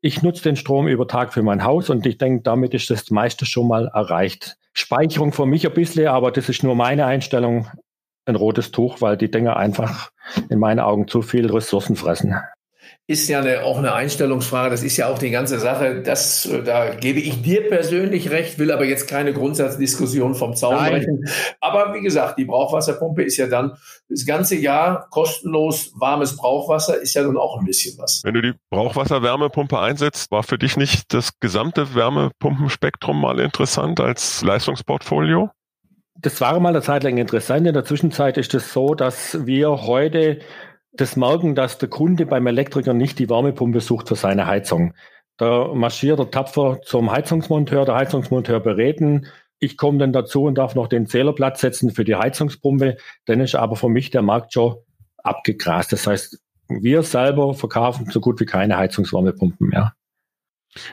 Ich 0.00 0.22
nutze 0.22 0.44
den 0.44 0.56
Strom 0.56 0.86
über 0.86 1.08
Tag 1.08 1.32
für 1.32 1.42
mein 1.42 1.64
Haus 1.64 1.90
und 1.90 2.06
ich 2.06 2.18
denke, 2.18 2.42
damit 2.42 2.72
ist 2.72 2.88
das 2.88 3.10
meiste 3.10 3.46
schon 3.46 3.66
mal 3.66 3.88
erreicht. 3.88 4.56
Speicherung 4.72 5.32
für 5.32 5.44
mich 5.44 5.66
ein 5.66 5.74
bisschen, 5.74 6.06
aber 6.06 6.30
das 6.30 6.48
ist 6.48 6.62
nur 6.62 6.76
meine 6.76 7.04
Einstellung. 7.04 7.66
Ein 8.28 8.36
rotes 8.36 8.72
Tuch, 8.72 9.00
weil 9.00 9.16
die 9.16 9.30
Dinger 9.30 9.56
einfach 9.56 10.10
in 10.50 10.58
meinen 10.58 10.80
Augen 10.80 11.08
zu 11.08 11.22
viel 11.22 11.50
Ressourcen 11.50 11.96
fressen 11.96 12.36
ist 13.08 13.26
ja 13.28 13.40
eine, 13.40 13.64
auch 13.64 13.78
eine 13.78 13.94
Einstellungsfrage. 13.94 14.70
Das 14.70 14.82
ist 14.82 14.98
ja 14.98 15.08
auch 15.08 15.18
die 15.18 15.30
ganze 15.30 15.58
Sache. 15.58 16.02
Das, 16.02 16.44
äh, 16.44 16.62
da 16.62 16.94
gebe 16.94 17.18
ich 17.18 17.40
dir 17.40 17.66
persönlich 17.66 18.30
recht, 18.30 18.58
will 18.58 18.70
aber 18.70 18.84
jetzt 18.84 19.08
keine 19.08 19.32
Grundsatzdiskussion 19.32 20.34
vom 20.34 20.54
Zaun 20.54 20.74
Nein. 20.74 20.92
brechen. 20.92 21.24
Aber 21.60 21.94
wie 21.94 22.02
gesagt, 22.02 22.38
die 22.38 22.44
Brauchwasserpumpe 22.44 23.22
ist 23.22 23.38
ja 23.38 23.46
dann 23.46 23.78
das 24.10 24.26
ganze 24.26 24.56
Jahr 24.56 25.08
kostenlos 25.08 25.92
warmes 25.94 26.36
Brauchwasser, 26.36 27.00
ist 27.00 27.14
ja 27.14 27.22
dann 27.22 27.38
auch 27.38 27.58
ein 27.58 27.64
bisschen 27.64 27.96
was. 27.98 28.20
Wenn 28.24 28.34
du 28.34 28.42
die 28.42 28.52
Brauchwasserwärmepumpe 28.70 29.78
einsetzt, 29.78 30.30
war 30.30 30.42
für 30.42 30.58
dich 30.58 30.76
nicht 30.76 31.14
das 31.14 31.40
gesamte 31.40 31.94
Wärmepumpenspektrum 31.94 33.18
mal 33.18 33.40
interessant 33.40 34.00
als 34.00 34.42
Leistungsportfolio? 34.42 35.50
Das 36.20 36.40
war 36.40 36.58
mal 36.58 36.70
eine 36.70 36.82
Zeit 36.82 37.04
lang 37.04 37.16
interessant. 37.16 37.66
In 37.66 37.74
der 37.74 37.84
Zwischenzeit 37.84 38.38
ist 38.38 38.52
es 38.52 38.64
das 38.64 38.72
so, 38.72 38.94
dass 38.94 39.46
wir 39.46 39.70
heute 39.86 40.40
das 40.92 41.14
merken, 41.14 41.54
dass 41.54 41.78
der 41.78 41.88
Kunde 41.88 42.26
beim 42.26 42.48
Elektriker 42.48 42.92
nicht 42.92 43.20
die 43.20 43.30
Wärmepumpe 43.30 43.80
sucht 43.80 44.08
für 44.08 44.16
seine 44.16 44.46
Heizung. 44.46 44.94
Da 45.36 45.72
marschiert 45.72 46.18
er 46.18 46.30
tapfer 46.30 46.80
zum 46.82 47.12
Heizungsmonteur, 47.12 47.84
der 47.84 47.94
Heizungsmonteur 47.94 48.58
berät 48.58 49.00
Ich 49.60 49.76
komme 49.76 49.98
dann 49.98 50.12
dazu 50.12 50.42
und 50.42 50.56
darf 50.58 50.74
noch 50.74 50.88
den 50.88 51.06
Zählerplatz 51.06 51.60
setzen 51.60 51.92
für 51.92 52.04
die 52.04 52.16
Heizungspumpe. 52.16 52.96
Dann 53.26 53.40
ist 53.40 53.54
aber 53.54 53.76
für 53.76 53.88
mich 53.88 54.10
der 54.10 54.22
Markt 54.22 54.52
schon 54.52 54.74
abgegrast. 55.18 55.92
Das 55.92 56.08
heißt, 56.08 56.40
wir 56.68 57.04
selber 57.04 57.54
verkaufen 57.54 58.10
so 58.10 58.20
gut 58.20 58.40
wie 58.40 58.46
keine 58.46 58.76
Heizungswärmepumpen 58.76 59.68
mehr. 59.68 59.94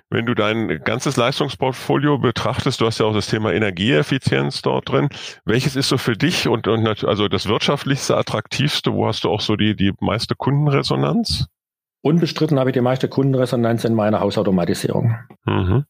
Wenn 0.10 0.26
du 0.26 0.34
dein 0.34 0.82
ganzes 0.84 1.18
Leistungsportfolio 1.18 2.18
betrachtest, 2.18 2.82
du 2.82 2.86
hast 2.86 3.00
ja 3.00 3.06
auch 3.06 3.14
das 3.14 3.28
Thema 3.28 3.54
Energieeffizienz 3.54 4.62
dort 4.62 4.90
drin. 4.90 5.10
Welches 5.46 5.76
ist 5.76 5.90
so 5.90 5.98
für 5.98 6.16
dich 6.16 6.48
und, 6.48 6.68
und 6.68 7.06
also 7.06 7.28
das 7.28 7.48
wirtschaftlichste, 7.48 8.18
attraktivste? 8.18 8.94
Wo 8.94 9.08
hast 9.08 9.24
du 9.24 9.30
auch 9.30 9.42
so 9.42 9.56
die, 9.56 9.76
die 9.76 9.94
meiste 10.00 10.36
Kundenresonanz? 10.36 11.48
Unbestritten 12.02 12.60
habe 12.60 12.70
ich 12.70 12.76
die 12.76 12.82
meiste 12.82 13.10
Kundenresonanz 13.10 13.84
in 13.84 13.96
meiner 13.96 14.20
Hausautomatisierung. 14.20 15.18
Mhm. 15.46 15.86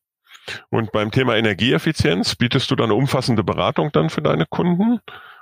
Und 0.70 0.92
beim 0.92 1.12
Thema 1.12 1.36
Energieeffizienz 1.36 2.36
bietest 2.36 2.70
du 2.72 2.76
dann 2.76 2.86
eine 2.86 2.96
umfassende 2.96 3.44
Beratung 3.44 3.90
dann 3.92 4.10
für 4.10 4.22
deine 4.22 4.46
Kunden? 4.46 5.00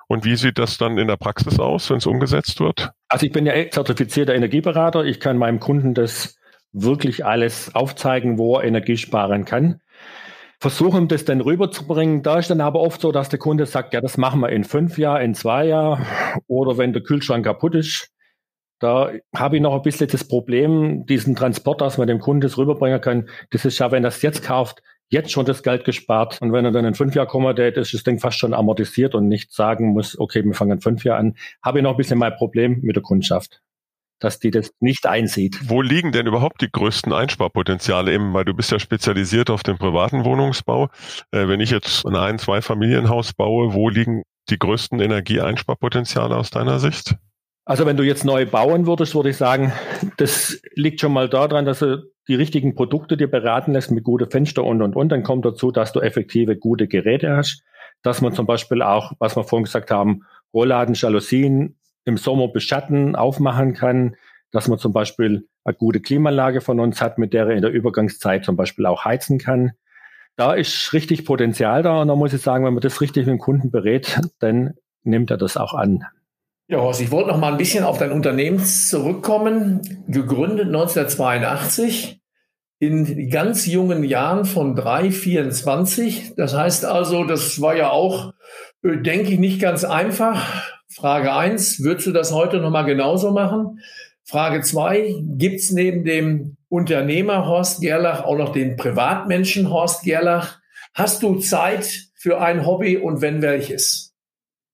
Und 0.07 0.25
wie 0.25 0.35
sieht 0.35 0.57
das 0.57 0.77
dann 0.77 0.97
in 0.97 1.07
der 1.07 1.17
Praxis 1.17 1.59
aus, 1.59 1.89
wenn 1.89 1.97
es 1.97 2.05
umgesetzt 2.05 2.59
wird? 2.59 2.91
Also 3.07 3.25
ich 3.25 3.31
bin 3.31 3.45
ja 3.45 3.53
zertifizierter 3.69 4.35
Energieberater. 4.35 5.05
Ich 5.05 5.19
kann 5.19 5.37
meinem 5.37 5.59
Kunden 5.59 5.93
das 5.93 6.37
wirklich 6.73 7.25
alles 7.25 7.73
aufzeigen, 7.73 8.37
wo 8.37 8.57
er 8.57 8.65
Energie 8.65 8.97
sparen 8.97 9.45
kann. 9.45 9.79
Versuchen 10.59 11.07
das 11.07 11.25
dann 11.25 11.41
rüberzubringen. 11.41 12.23
Da 12.23 12.39
ist 12.39 12.49
dann 12.49 12.61
aber 12.61 12.79
oft 12.79 13.01
so, 13.01 13.11
dass 13.11 13.29
der 13.29 13.39
Kunde 13.39 13.65
sagt, 13.65 13.93
ja, 13.93 14.01
das 14.01 14.17
machen 14.17 14.39
wir 14.41 14.49
in 14.49 14.63
fünf 14.63 14.97
Jahren, 14.97 15.21
in 15.21 15.35
zwei 15.35 15.67
Jahren 15.67 16.05
oder 16.47 16.77
wenn 16.77 16.93
der 16.93 17.03
Kühlschrank 17.03 17.45
kaputt 17.45 17.75
ist. 17.75 18.09
Da 18.79 19.11
habe 19.35 19.55
ich 19.55 19.61
noch 19.61 19.75
ein 19.75 19.81
bisschen 19.81 20.07
das 20.09 20.27
Problem, 20.27 21.05
diesen 21.05 21.35
Transport, 21.35 21.79
dass 21.81 21.97
man 21.97 22.07
dem 22.07 22.19
Kunden 22.19 22.41
das 22.41 22.57
rüberbringen 22.57 22.99
kann. 22.99 23.29
Das 23.51 23.65
ist 23.65 23.79
ja, 23.79 23.91
wenn 23.91 24.03
er 24.03 24.09
es 24.09 24.21
jetzt 24.21 24.43
kauft, 24.43 24.81
jetzt 25.09 25.31
schon 25.31 25.45
das 25.45 25.63
Geld 25.63 25.85
gespart. 25.85 26.41
Und 26.41 26.51
wenn 26.51 26.65
er 26.65 26.71
dann 26.71 26.85
in 26.85 26.95
fünf 26.95 27.13
Jahren 27.15 27.27
kommt, 27.27 27.59
ist 27.59 27.93
das 27.93 28.03
Ding 28.03 28.19
fast 28.19 28.39
schon 28.39 28.53
amortisiert 28.53 29.15
und 29.15 29.27
nicht 29.27 29.53
sagen 29.53 29.93
muss, 29.93 30.19
okay, 30.19 30.43
wir 30.43 30.53
fangen 30.53 30.73
in 30.73 30.81
fünf 30.81 31.03
Jahren 31.03 31.27
an, 31.27 31.35
habe 31.61 31.79
ich 31.79 31.83
noch 31.83 31.91
ein 31.91 31.97
bisschen 31.97 32.19
mein 32.19 32.35
Problem 32.35 32.79
mit 32.81 32.95
der 32.95 33.03
Kundschaft 33.03 33.61
dass 34.19 34.39
die 34.39 34.51
das 34.51 34.71
nicht 34.79 35.05
einsieht. 35.05 35.59
Wo 35.69 35.81
liegen 35.81 36.11
denn 36.11 36.27
überhaupt 36.27 36.61
die 36.61 36.71
größten 36.71 37.11
Einsparpotenziale? 37.11 38.13
Eben, 38.13 38.33
weil 38.33 38.45
du 38.45 38.53
bist 38.53 38.71
ja 38.71 38.79
spezialisiert 38.79 39.49
auf 39.49 39.63
den 39.63 39.77
privaten 39.77 40.23
Wohnungsbau. 40.25 40.89
Äh, 41.31 41.47
wenn 41.47 41.59
ich 41.59 41.71
jetzt 41.71 42.05
ein 42.05 42.15
ein-, 42.15 42.39
zwei 42.39 42.61
Familienhaus 42.61 43.33
baue, 43.33 43.73
wo 43.73 43.89
liegen 43.89 44.23
die 44.49 44.59
größten 44.59 44.99
Energieeinsparpotenziale 44.99 46.35
aus 46.35 46.49
deiner 46.49 46.79
Sicht? 46.79 47.15
Also 47.65 47.85
wenn 47.85 47.95
du 47.95 48.03
jetzt 48.03 48.25
neu 48.25 48.45
bauen 48.45 48.87
würdest, 48.87 49.15
würde 49.15 49.29
ich 49.29 49.37
sagen, 49.37 49.71
das 50.17 50.61
liegt 50.75 50.99
schon 50.99 51.13
mal 51.13 51.29
daran, 51.29 51.65
dass 51.65 51.79
du 51.79 52.03
die 52.27 52.35
richtigen 52.35 52.75
Produkte 52.75 53.15
dir 53.15 53.29
beraten 53.29 53.73
lässt 53.73 53.91
mit 53.91 54.03
guten 54.03 54.29
Fenster 54.29 54.63
und 54.63 54.81
und 54.81 54.95
und. 54.95 55.09
Dann 55.09 55.23
kommt 55.23 55.45
dazu, 55.45 55.71
dass 55.71 55.93
du 55.93 56.01
effektive 56.01 56.57
gute 56.57 56.87
Geräte 56.87 57.35
hast, 57.35 57.63
dass 58.01 58.21
man 58.21 58.33
zum 58.33 58.45
Beispiel 58.45 58.81
auch, 58.81 59.13
was 59.19 59.35
wir 59.35 59.43
vorhin 59.43 59.65
gesagt 59.65 59.91
haben, 59.91 60.23
Rollladen, 60.53 60.95
Jalousien 60.95 61.77
im 62.05 62.17
Sommer 62.17 62.47
beschatten, 62.47 63.15
aufmachen 63.15 63.73
kann, 63.73 64.15
dass 64.51 64.67
man 64.67 64.79
zum 64.79 64.93
Beispiel 64.93 65.47
eine 65.63 65.75
gute 65.75 65.99
Klimaanlage 65.99 66.61
von 66.61 66.79
uns 66.79 67.01
hat, 67.01 67.17
mit 67.17 67.33
der 67.33 67.47
er 67.47 67.55
in 67.55 67.61
der 67.61 67.71
Übergangszeit 67.71 68.45
zum 68.45 68.55
Beispiel 68.55 68.85
auch 68.85 69.05
heizen 69.05 69.39
kann. 69.39 69.71
Da 70.35 70.53
ist 70.53 70.93
richtig 70.93 71.25
Potenzial 71.25 71.83
da 71.83 72.01
und 72.01 72.07
da 72.07 72.15
muss 72.15 72.33
ich 72.33 72.41
sagen, 72.41 72.65
wenn 72.65 72.73
man 72.73 72.81
das 72.81 73.01
richtig 73.01 73.25
mit 73.25 73.33
dem 73.33 73.39
Kunden 73.39 73.71
berät, 73.71 74.19
dann 74.39 74.73
nimmt 75.03 75.31
er 75.31 75.37
das 75.37 75.57
auch 75.57 75.73
an. 75.73 76.05
Ja, 76.67 76.79
Horst, 76.79 77.01
ich 77.01 77.11
wollte 77.11 77.29
noch 77.29 77.37
mal 77.37 77.51
ein 77.51 77.57
bisschen 77.57 77.83
auf 77.83 77.97
dein 77.97 78.11
Unternehmen 78.11 78.59
zurückkommen. 78.59 79.81
Gegründet 80.07 80.67
1982, 80.67 82.21
in 82.79 83.29
ganz 83.29 83.65
jungen 83.65 84.03
Jahren 84.03 84.45
von 84.45 84.75
3,24. 84.75 86.35
Das 86.35 86.55
heißt 86.55 86.85
also, 86.85 87.25
das 87.25 87.61
war 87.61 87.75
ja 87.75 87.89
auch, 87.89 88.33
äh, 88.83 88.97
denke 88.97 89.33
ich, 89.33 89.39
nicht 89.39 89.61
ganz 89.61 89.83
einfach. 89.83 90.63
Frage 90.95 91.33
eins: 91.33 91.83
würdest 91.83 92.07
du 92.07 92.11
das 92.11 92.31
heute 92.31 92.57
nochmal 92.57 92.85
genauso 92.85 93.31
machen? 93.31 93.79
Frage 94.23 94.61
zwei: 94.61 95.15
gibt 95.37 95.55
es 95.55 95.71
neben 95.71 96.03
dem 96.03 96.57
Unternehmer 96.69 97.45
Horst 97.45 97.81
Gerlach 97.81 98.23
auch 98.23 98.37
noch 98.37 98.51
den 98.51 98.75
Privatmenschen 98.75 99.69
Horst 99.69 100.03
Gerlach? 100.03 100.59
Hast 100.93 101.23
du 101.23 101.39
Zeit 101.39 102.09
für 102.15 102.39
ein 102.39 102.65
Hobby 102.65 102.97
und 102.97 103.21
wenn 103.21 103.41
welches? 103.41 104.13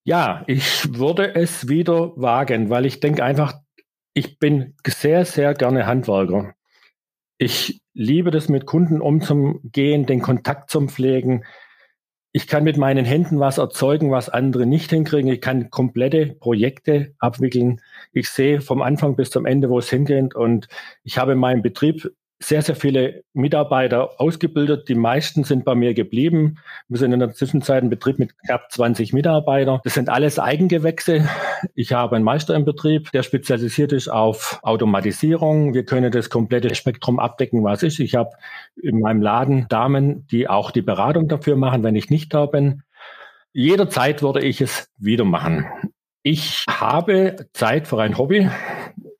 Ja, 0.03 0.43
ich 0.47 0.97
würde 0.97 1.36
es 1.36 1.67
wieder 1.67 2.13
wagen, 2.15 2.69
weil 2.69 2.86
ich 2.86 2.99
denke 2.99 3.23
einfach, 3.23 3.53
ich 4.13 4.39
bin 4.39 4.75
sehr, 4.86 5.25
sehr 5.25 5.53
gerne 5.53 5.86
Handwerker. 5.86 6.53
Ich 7.38 7.82
liebe 7.93 8.32
das, 8.32 8.49
mit 8.49 8.65
Kunden 8.65 9.01
umzugehen, 9.01 10.05
den 10.05 10.21
Kontakt 10.21 10.69
zum 10.69 10.89
Pflegen 10.89 11.45
ich 12.39 12.47
kann 12.47 12.63
mit 12.63 12.78
meinen 12.78 13.04
Händen 13.04 13.41
was 13.41 13.58
erzeugen, 13.58 14.12
was 14.12 14.30
andere 14.30 14.65
nicht 14.65 14.91
hinkriegen. 14.91 15.30
Ich 15.30 15.41
kann 15.41 15.69
komplette 15.69 16.28
Projekte 16.28 17.13
abwickeln. 17.19 17.82
Ich 18.13 18.30
sehe 18.30 18.62
vom 18.62 18.82
Anfang 18.82 19.17
bis 19.17 19.30
zum 19.30 19.45
Ende, 19.45 19.69
wo 19.69 19.78
es 19.80 19.89
hingeht. 19.89 20.36
Und 20.36 20.69
ich 21.04 21.17
habe 21.17 21.34
in 21.34 21.38
meinem 21.38 21.62
Betrieb 21.62 22.10
sehr, 22.41 22.62
sehr 22.62 22.75
viele 22.75 23.23
Mitarbeiter 23.34 24.19
ausgebildet. 24.19 24.88
Die 24.88 24.95
meisten 24.95 25.43
sind 25.43 25.65
bei 25.65 25.75
mir 25.75 25.93
geblieben. 25.93 26.58
Wir 26.88 26.97
sind 26.97 27.12
in 27.12 27.19
der 27.19 27.34
Zwischenzeit 27.34 27.84
ein 27.84 27.89
Betrieb 27.89 28.17
mit 28.17 28.38
knapp 28.39 28.71
20 28.71 29.12
Mitarbeitern. 29.12 29.82
Das 29.84 29.93
sind 29.93 30.10
alles 30.10 30.39
Eigengewächse. 30.39 31.28
Ich 31.75 31.91
habe 31.91 32.15
einen 32.15 32.23
Meister 32.23 32.56
im 32.56 32.63
Betrieb, 32.63 33.12
der 33.12 33.23
spezialisiert 33.23 33.91
ist 33.91 34.08
auf 34.08 34.60
Automatisierung. 34.63 35.73
Wir 35.73 35.84
können 35.84 36.12
das 36.12 36.30
komplette 36.30 36.73
Spektrum 36.75 37.19
abdecken, 37.19 37.63
was 37.63 37.84
ist. 37.84 37.99
Ich 37.99 38.15
habe 38.15 38.32
in 38.82 39.02
meinem 39.02 39.21
Laden 39.21 39.67
Damen, 39.67 40.25
die 40.28 40.47
auch 40.47 40.71
die 40.71 40.82
Beratung 40.82 41.28
dafür 41.28 41.58
machen, 41.58 41.84
wenn 41.84 41.95
ich 41.95 42.10
nicht 42.10 42.34
da 42.34 42.45
bin. 42.45 42.84
Jederzeit 43.52 44.21
würde 44.21 44.41
ich 44.41 44.62
es 44.62 44.89
wieder 44.97 45.25
machen. 45.25 45.65
Ich 46.23 46.63
habe 46.69 47.47
Zeit 47.54 47.88
für 47.88 48.02
ein 48.02 48.17
Hobby. 48.17 48.49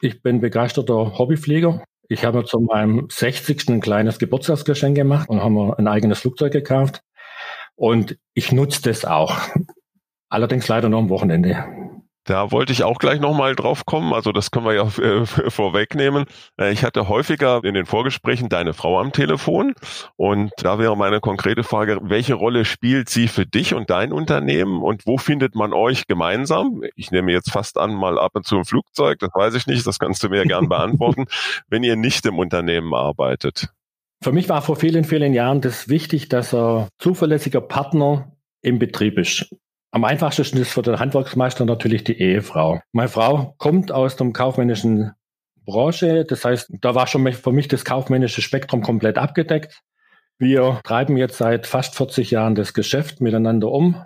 Ich 0.02 0.22
bin 0.22 0.40
begeisterter 0.40 1.18
Hobbyflieger. 1.18 1.84
Ich 2.12 2.26
habe 2.26 2.44
zu 2.44 2.60
meinem 2.60 3.06
60. 3.08 3.70
ein 3.70 3.82
kleines 3.82 4.18
Geburtstagsgeschenk 4.18 4.96
gemacht 4.96 5.30
und 5.30 5.44
haben 5.44 5.72
ein 5.76 5.88
eigenes 5.88 6.20
Flugzeug 6.20 6.52
gekauft. 6.52 7.04
Und 7.76 8.18
ich 8.34 8.52
nutze 8.52 8.82
das 8.82 9.06
auch. 9.06 9.38
Allerdings 10.30 10.68
leider 10.68 10.90
nur 10.90 11.00
am 11.00 11.10
Wochenende. 11.10 11.89
Da 12.30 12.52
wollte 12.52 12.72
ich 12.72 12.84
auch 12.84 13.00
gleich 13.00 13.20
nochmal 13.20 13.56
drauf 13.56 13.88
kommen. 13.88 14.14
Also 14.14 14.32
das 14.32 14.52
können 14.52 14.68
wir 14.68 14.74
ja 14.76 14.84
äh, 14.84 15.26
vorwegnehmen. 15.50 16.26
Äh, 16.62 16.72
ich 16.72 16.84
hatte 16.84 17.10
häufiger 17.10 17.64
in 17.64 17.74
den 17.74 17.88
Vorgesprächen 17.88 18.50
deine 18.50 18.74
Frau 18.74 19.00
am 19.00 19.12
Telefon. 19.12 19.74
Und 20.16 20.52
da 20.58 20.78
wäre 20.78 20.96
meine 20.96 21.22
konkrete 21.22 21.64
Frage, 21.64 21.98
welche 22.04 22.36
Rolle 22.36 22.66
spielt 22.66 23.10
sie 23.10 23.28
für 23.28 23.48
dich 23.48 23.74
und 23.74 23.90
dein 23.90 24.14
Unternehmen? 24.14 24.84
Und 24.84 25.08
wo 25.08 25.18
findet 25.18 25.56
man 25.56 25.74
euch 25.74 26.06
gemeinsam? 26.06 26.84
Ich 26.96 27.10
nehme 27.10 27.32
jetzt 27.32 27.52
fast 27.52 27.80
an, 27.80 27.96
mal 27.96 28.20
ab 28.20 28.34
und 28.36 28.46
zu 28.46 28.58
im 28.58 28.66
Flugzeug. 28.66 29.18
Das 29.18 29.32
weiß 29.34 29.56
ich 29.56 29.66
nicht. 29.66 29.88
Das 29.88 29.98
kannst 29.98 30.22
du 30.22 30.30
mir 30.30 30.46
gern 30.46 30.70
beantworten, 30.70 31.26
wenn 31.68 31.84
ihr 31.84 31.96
nicht 31.96 32.28
im 32.28 32.38
Unternehmen 32.38 32.94
arbeitet. 32.94 33.70
Für 34.22 34.34
mich 34.34 34.50
war 34.50 34.62
vor 34.62 34.76
vielen, 34.76 35.04
vielen 35.04 35.34
Jahren 35.34 35.62
das 35.62 35.90
wichtig, 35.90 36.30
dass 36.30 36.54
er 36.54 36.90
zuverlässiger 37.00 37.62
Partner 37.62 38.34
im 38.62 38.78
Betrieb 38.78 39.18
ist. 39.18 39.50
Am 39.92 40.04
einfachsten 40.04 40.58
ist 40.58 40.72
für 40.72 40.84
den 40.84 41.00
Handwerksmeister 41.00 41.66
natürlich 41.66 42.04
die 42.04 42.20
Ehefrau. 42.20 42.80
Meine 42.92 43.10
Frau 43.10 43.56
kommt 43.58 43.92
aus 43.92 44.16
der 44.16 44.30
kaufmännischen 44.32 45.14
Branche. 45.66 46.26
Das 46.26 46.46
heißt, 46.46 46.72
da 46.82 46.94
war 46.94 47.08
schon 47.08 47.32
für 47.34 47.52
mich 47.52 47.68
das 47.68 47.86
kaufmännische 47.86 48.42
Spektrum 48.42 48.82
komplett 48.82 49.18
abgedeckt. 49.18 49.82
Wir 50.38 50.80
treiben 50.84 51.18
jetzt 51.18 51.38
seit 51.38 51.66
fast 51.66 51.96
40 51.96 52.32
Jahren 52.32 52.56
das 52.56 52.74
Geschäft 52.74 53.20
miteinander 53.20 53.72
um. 53.72 54.06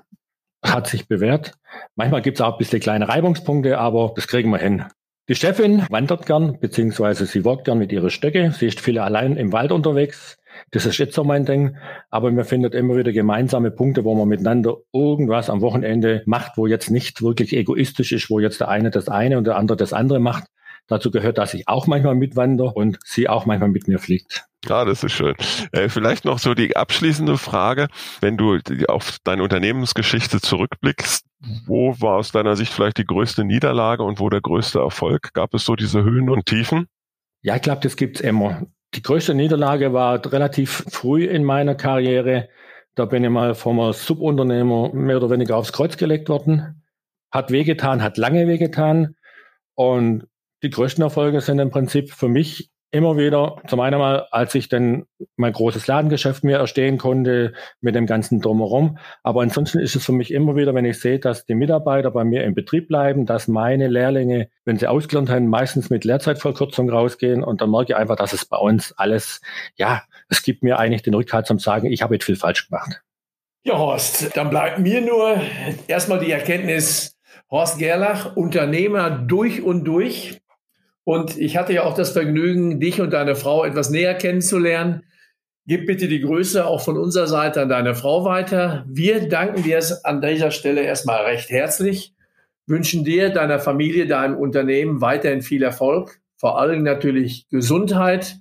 Hat 0.63 0.87
sich 0.87 1.07
bewährt. 1.07 1.53
Manchmal 1.95 2.21
gibt 2.21 2.37
es 2.37 2.41
auch 2.41 2.53
ein 2.53 2.57
bisschen 2.57 2.79
kleine 2.79 3.09
Reibungspunkte, 3.09 3.77
aber 3.77 4.13
das 4.15 4.27
kriegen 4.27 4.49
wir 4.51 4.59
hin. 4.59 4.85
Die 5.29 5.35
Chefin 5.35 5.85
wandert 5.89 6.25
gern, 6.25 6.59
beziehungsweise 6.59 7.25
sie 7.25 7.43
walkt 7.43 7.65
gern 7.65 7.77
mit 7.77 7.91
ihren 7.91 8.09
Stöcke. 8.09 8.51
Sie 8.51 8.67
ist 8.67 8.79
viel 8.79 8.99
allein 8.99 9.35
im 9.35 9.51
Wald 9.51 9.71
unterwegs. 9.71 10.37
Das 10.71 10.85
ist 10.85 10.97
jetzt 10.97 11.15
so 11.15 11.23
mein 11.23 11.45
Ding. 11.45 11.77
Aber 12.09 12.31
man 12.31 12.45
findet 12.45 12.75
immer 12.75 12.95
wieder 12.95 13.11
gemeinsame 13.11 13.71
Punkte, 13.71 14.03
wo 14.03 14.15
man 14.15 14.27
miteinander 14.27 14.77
irgendwas 14.91 15.49
am 15.49 15.61
Wochenende 15.61 16.23
macht, 16.25 16.57
wo 16.57 16.67
jetzt 16.67 16.89
nicht 16.89 17.21
wirklich 17.21 17.53
egoistisch 17.53 18.11
ist, 18.11 18.29
wo 18.29 18.39
jetzt 18.39 18.59
der 18.59 18.69
eine 18.69 18.91
das 18.91 19.09
eine 19.09 19.37
und 19.37 19.45
der 19.45 19.57
andere 19.57 19.77
das 19.77 19.93
andere 19.93 20.19
macht. 20.19 20.45
Dazu 20.87 21.11
gehört, 21.11 21.37
dass 21.37 21.53
ich 21.53 21.67
auch 21.67 21.87
manchmal 21.87 22.15
mitwandere 22.15 22.73
und 22.73 22.99
sie 23.05 23.29
auch 23.29 23.45
manchmal 23.45 23.69
mit 23.69 23.87
mir 23.87 23.99
fliegt. 23.99 24.45
Ja, 24.67 24.85
das 24.85 25.03
ist 25.03 25.11
schön. 25.11 25.35
Äh, 25.71 25.89
vielleicht 25.89 26.23
noch 26.23 26.39
so 26.39 26.53
die 26.53 26.75
abschließende 26.75 27.37
Frage, 27.37 27.87
wenn 28.21 28.37
du 28.37 28.59
auf 28.87 29.17
deine 29.23 29.43
Unternehmensgeschichte 29.43 30.39
zurückblickst, 30.39 31.25
wo 31.65 31.99
war 31.99 32.15
aus 32.15 32.31
deiner 32.31 32.55
Sicht 32.55 32.71
vielleicht 32.71 32.97
die 32.97 33.05
größte 33.05 33.43
Niederlage 33.43 34.03
und 34.03 34.19
wo 34.19 34.29
der 34.29 34.41
größte 34.41 34.79
Erfolg? 34.79 35.33
Gab 35.33 35.53
es 35.53 35.65
so 35.65 35.75
diese 35.75 36.03
Höhen 36.03 36.29
und 36.29 36.45
Tiefen? 36.45 36.87
Ja, 37.41 37.57
ich 37.57 37.61
glaube, 37.61 37.81
das 37.81 37.97
gibt's 37.97 38.21
immer. 38.21 38.65
Die 38.95 39.01
größte 39.01 39.33
Niederlage 39.33 39.93
war 39.93 40.23
relativ 40.31 40.85
früh 40.91 41.25
in 41.25 41.43
meiner 41.43 41.75
Karriere. 41.75 42.49
Da 42.95 43.05
bin 43.05 43.23
ich 43.23 43.29
mal 43.29 43.55
vom 43.55 43.91
Subunternehmer 43.91 44.93
mehr 44.93 45.17
oder 45.17 45.31
weniger 45.31 45.57
aufs 45.57 45.73
Kreuz 45.73 45.97
gelegt 45.97 46.29
worden. 46.29 46.83
Hat 47.31 47.49
wehgetan, 47.49 48.03
hat 48.03 48.17
lange 48.17 48.47
wehgetan. 48.47 49.15
Und 49.73 50.27
die 50.61 50.69
größten 50.69 51.03
Erfolge 51.03 51.41
sind 51.41 51.57
im 51.59 51.71
Prinzip 51.71 52.11
für 52.11 52.27
mich 52.27 52.69
immer 52.93 53.17
wieder, 53.17 53.57
zum 53.67 53.79
einen 53.79 53.97
mal, 53.97 54.27
als 54.29 54.53
ich 54.53 54.69
dann 54.69 55.05
mein 55.35 55.51
großes 55.51 55.87
Ladengeschäft 55.87 56.43
mir 56.43 56.57
erstehen 56.57 56.99
konnte 56.99 57.53
mit 57.81 57.95
dem 57.95 58.05
ganzen 58.05 58.39
Drumherum. 58.39 58.99
Aber 59.23 59.41
ansonsten 59.41 59.79
ist 59.79 59.95
es 59.95 60.05
für 60.05 60.11
mich 60.11 60.31
immer 60.31 60.55
wieder, 60.55 60.75
wenn 60.75 60.85
ich 60.85 60.99
sehe, 60.99 61.17
dass 61.17 61.45
die 61.47 61.55
Mitarbeiter 61.55 62.11
bei 62.11 62.23
mir 62.23 62.43
im 62.43 62.53
Betrieb 62.53 62.87
bleiben, 62.87 63.25
dass 63.25 63.47
meine 63.47 63.87
Lehrlinge, 63.87 64.49
wenn 64.63 64.77
sie 64.77 64.85
ausgelernt 64.85 65.31
haben, 65.31 65.47
meistens 65.47 65.89
mit 65.89 66.05
Lehrzeitverkürzung 66.05 66.87
rausgehen. 66.87 67.43
Und 67.43 67.61
dann 67.61 67.71
merke 67.71 67.93
ich 67.93 67.95
einfach, 67.95 68.15
dass 68.15 68.31
es 68.31 68.45
bei 68.45 68.57
uns 68.57 68.93
alles, 68.93 69.41
ja, 69.75 70.03
es 70.29 70.43
gibt 70.43 70.61
mir 70.61 70.77
eigentlich 70.77 71.01
den 71.01 71.15
Rückhalt 71.15 71.47
zum 71.47 71.57
Sagen, 71.57 71.91
ich 71.91 72.03
habe 72.03 72.13
jetzt 72.13 72.25
viel 72.25 72.35
falsch 72.35 72.69
gemacht. 72.69 73.01
Ja, 73.63 73.79
Horst, 73.79 74.37
dann 74.37 74.51
bleibt 74.51 74.77
mir 74.77 75.01
nur 75.01 75.41
erstmal 75.87 76.19
die 76.19 76.31
Erkenntnis, 76.31 77.17
Horst 77.49 77.79
Gerlach, 77.79 78.35
Unternehmer 78.35 79.09
durch 79.09 79.63
und 79.63 79.83
durch. 79.83 80.42
Und 81.03 81.37
ich 81.37 81.57
hatte 81.57 81.73
ja 81.73 81.83
auch 81.83 81.95
das 81.95 82.11
Vergnügen, 82.11 82.79
dich 82.79 83.01
und 83.01 83.11
deine 83.11 83.35
Frau 83.35 83.65
etwas 83.65 83.89
näher 83.89 84.13
kennenzulernen. 84.13 85.03
Gib 85.65 85.85
bitte 85.85 86.07
die 86.07 86.21
Grüße 86.21 86.65
auch 86.65 86.81
von 86.81 86.97
unserer 86.97 87.27
Seite 87.27 87.61
an 87.61 87.69
deine 87.69 87.95
Frau 87.95 88.25
weiter. 88.25 88.85
Wir 88.87 89.27
danken 89.27 89.63
dir 89.63 89.81
an 90.03 90.21
dieser 90.21 90.51
Stelle 90.51 90.81
erstmal 90.81 91.23
recht 91.23 91.49
herzlich, 91.49 92.13
wünschen 92.65 93.03
dir, 93.03 93.29
deiner 93.29 93.59
Familie, 93.59 94.07
deinem 94.07 94.37
Unternehmen 94.37 95.01
weiterhin 95.01 95.41
viel 95.41 95.63
Erfolg, 95.63 96.21
vor 96.37 96.59
allem 96.59 96.83
natürlich 96.83 97.47
Gesundheit 97.49 98.39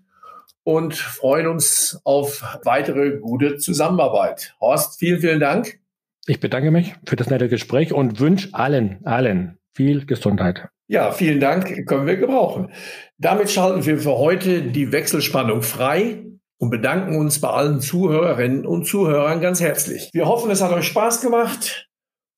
und 0.64 0.94
freuen 0.94 1.46
uns 1.46 2.00
auf 2.04 2.58
weitere 2.64 3.18
gute 3.18 3.56
Zusammenarbeit. 3.56 4.54
Horst, 4.60 4.98
vielen, 4.98 5.20
vielen 5.20 5.40
Dank. 5.40 5.80
Ich 6.26 6.38
bedanke 6.38 6.70
mich 6.70 6.94
für 7.06 7.16
das 7.16 7.30
nette 7.30 7.48
Gespräch 7.48 7.92
und 7.92 8.20
wünsche 8.20 8.50
allen, 8.52 9.04
allen 9.04 9.58
viel 9.74 10.06
Gesundheit. 10.06 10.68
Ja, 10.88 11.12
vielen 11.12 11.40
Dank, 11.40 11.86
können 11.86 12.06
wir 12.06 12.16
gebrauchen. 12.16 12.72
Damit 13.18 13.50
schalten 13.50 13.84
wir 13.86 13.98
für 13.98 14.18
heute 14.18 14.62
die 14.62 14.92
Wechselspannung 14.92 15.62
frei 15.62 16.24
und 16.58 16.70
bedanken 16.70 17.16
uns 17.16 17.40
bei 17.40 17.48
allen 17.48 17.80
Zuhörerinnen 17.80 18.66
und 18.66 18.86
Zuhörern 18.86 19.40
ganz 19.40 19.60
herzlich. 19.60 20.10
Wir 20.12 20.26
hoffen, 20.26 20.50
es 20.50 20.62
hat 20.62 20.72
euch 20.72 20.86
Spaß 20.86 21.20
gemacht, 21.20 21.88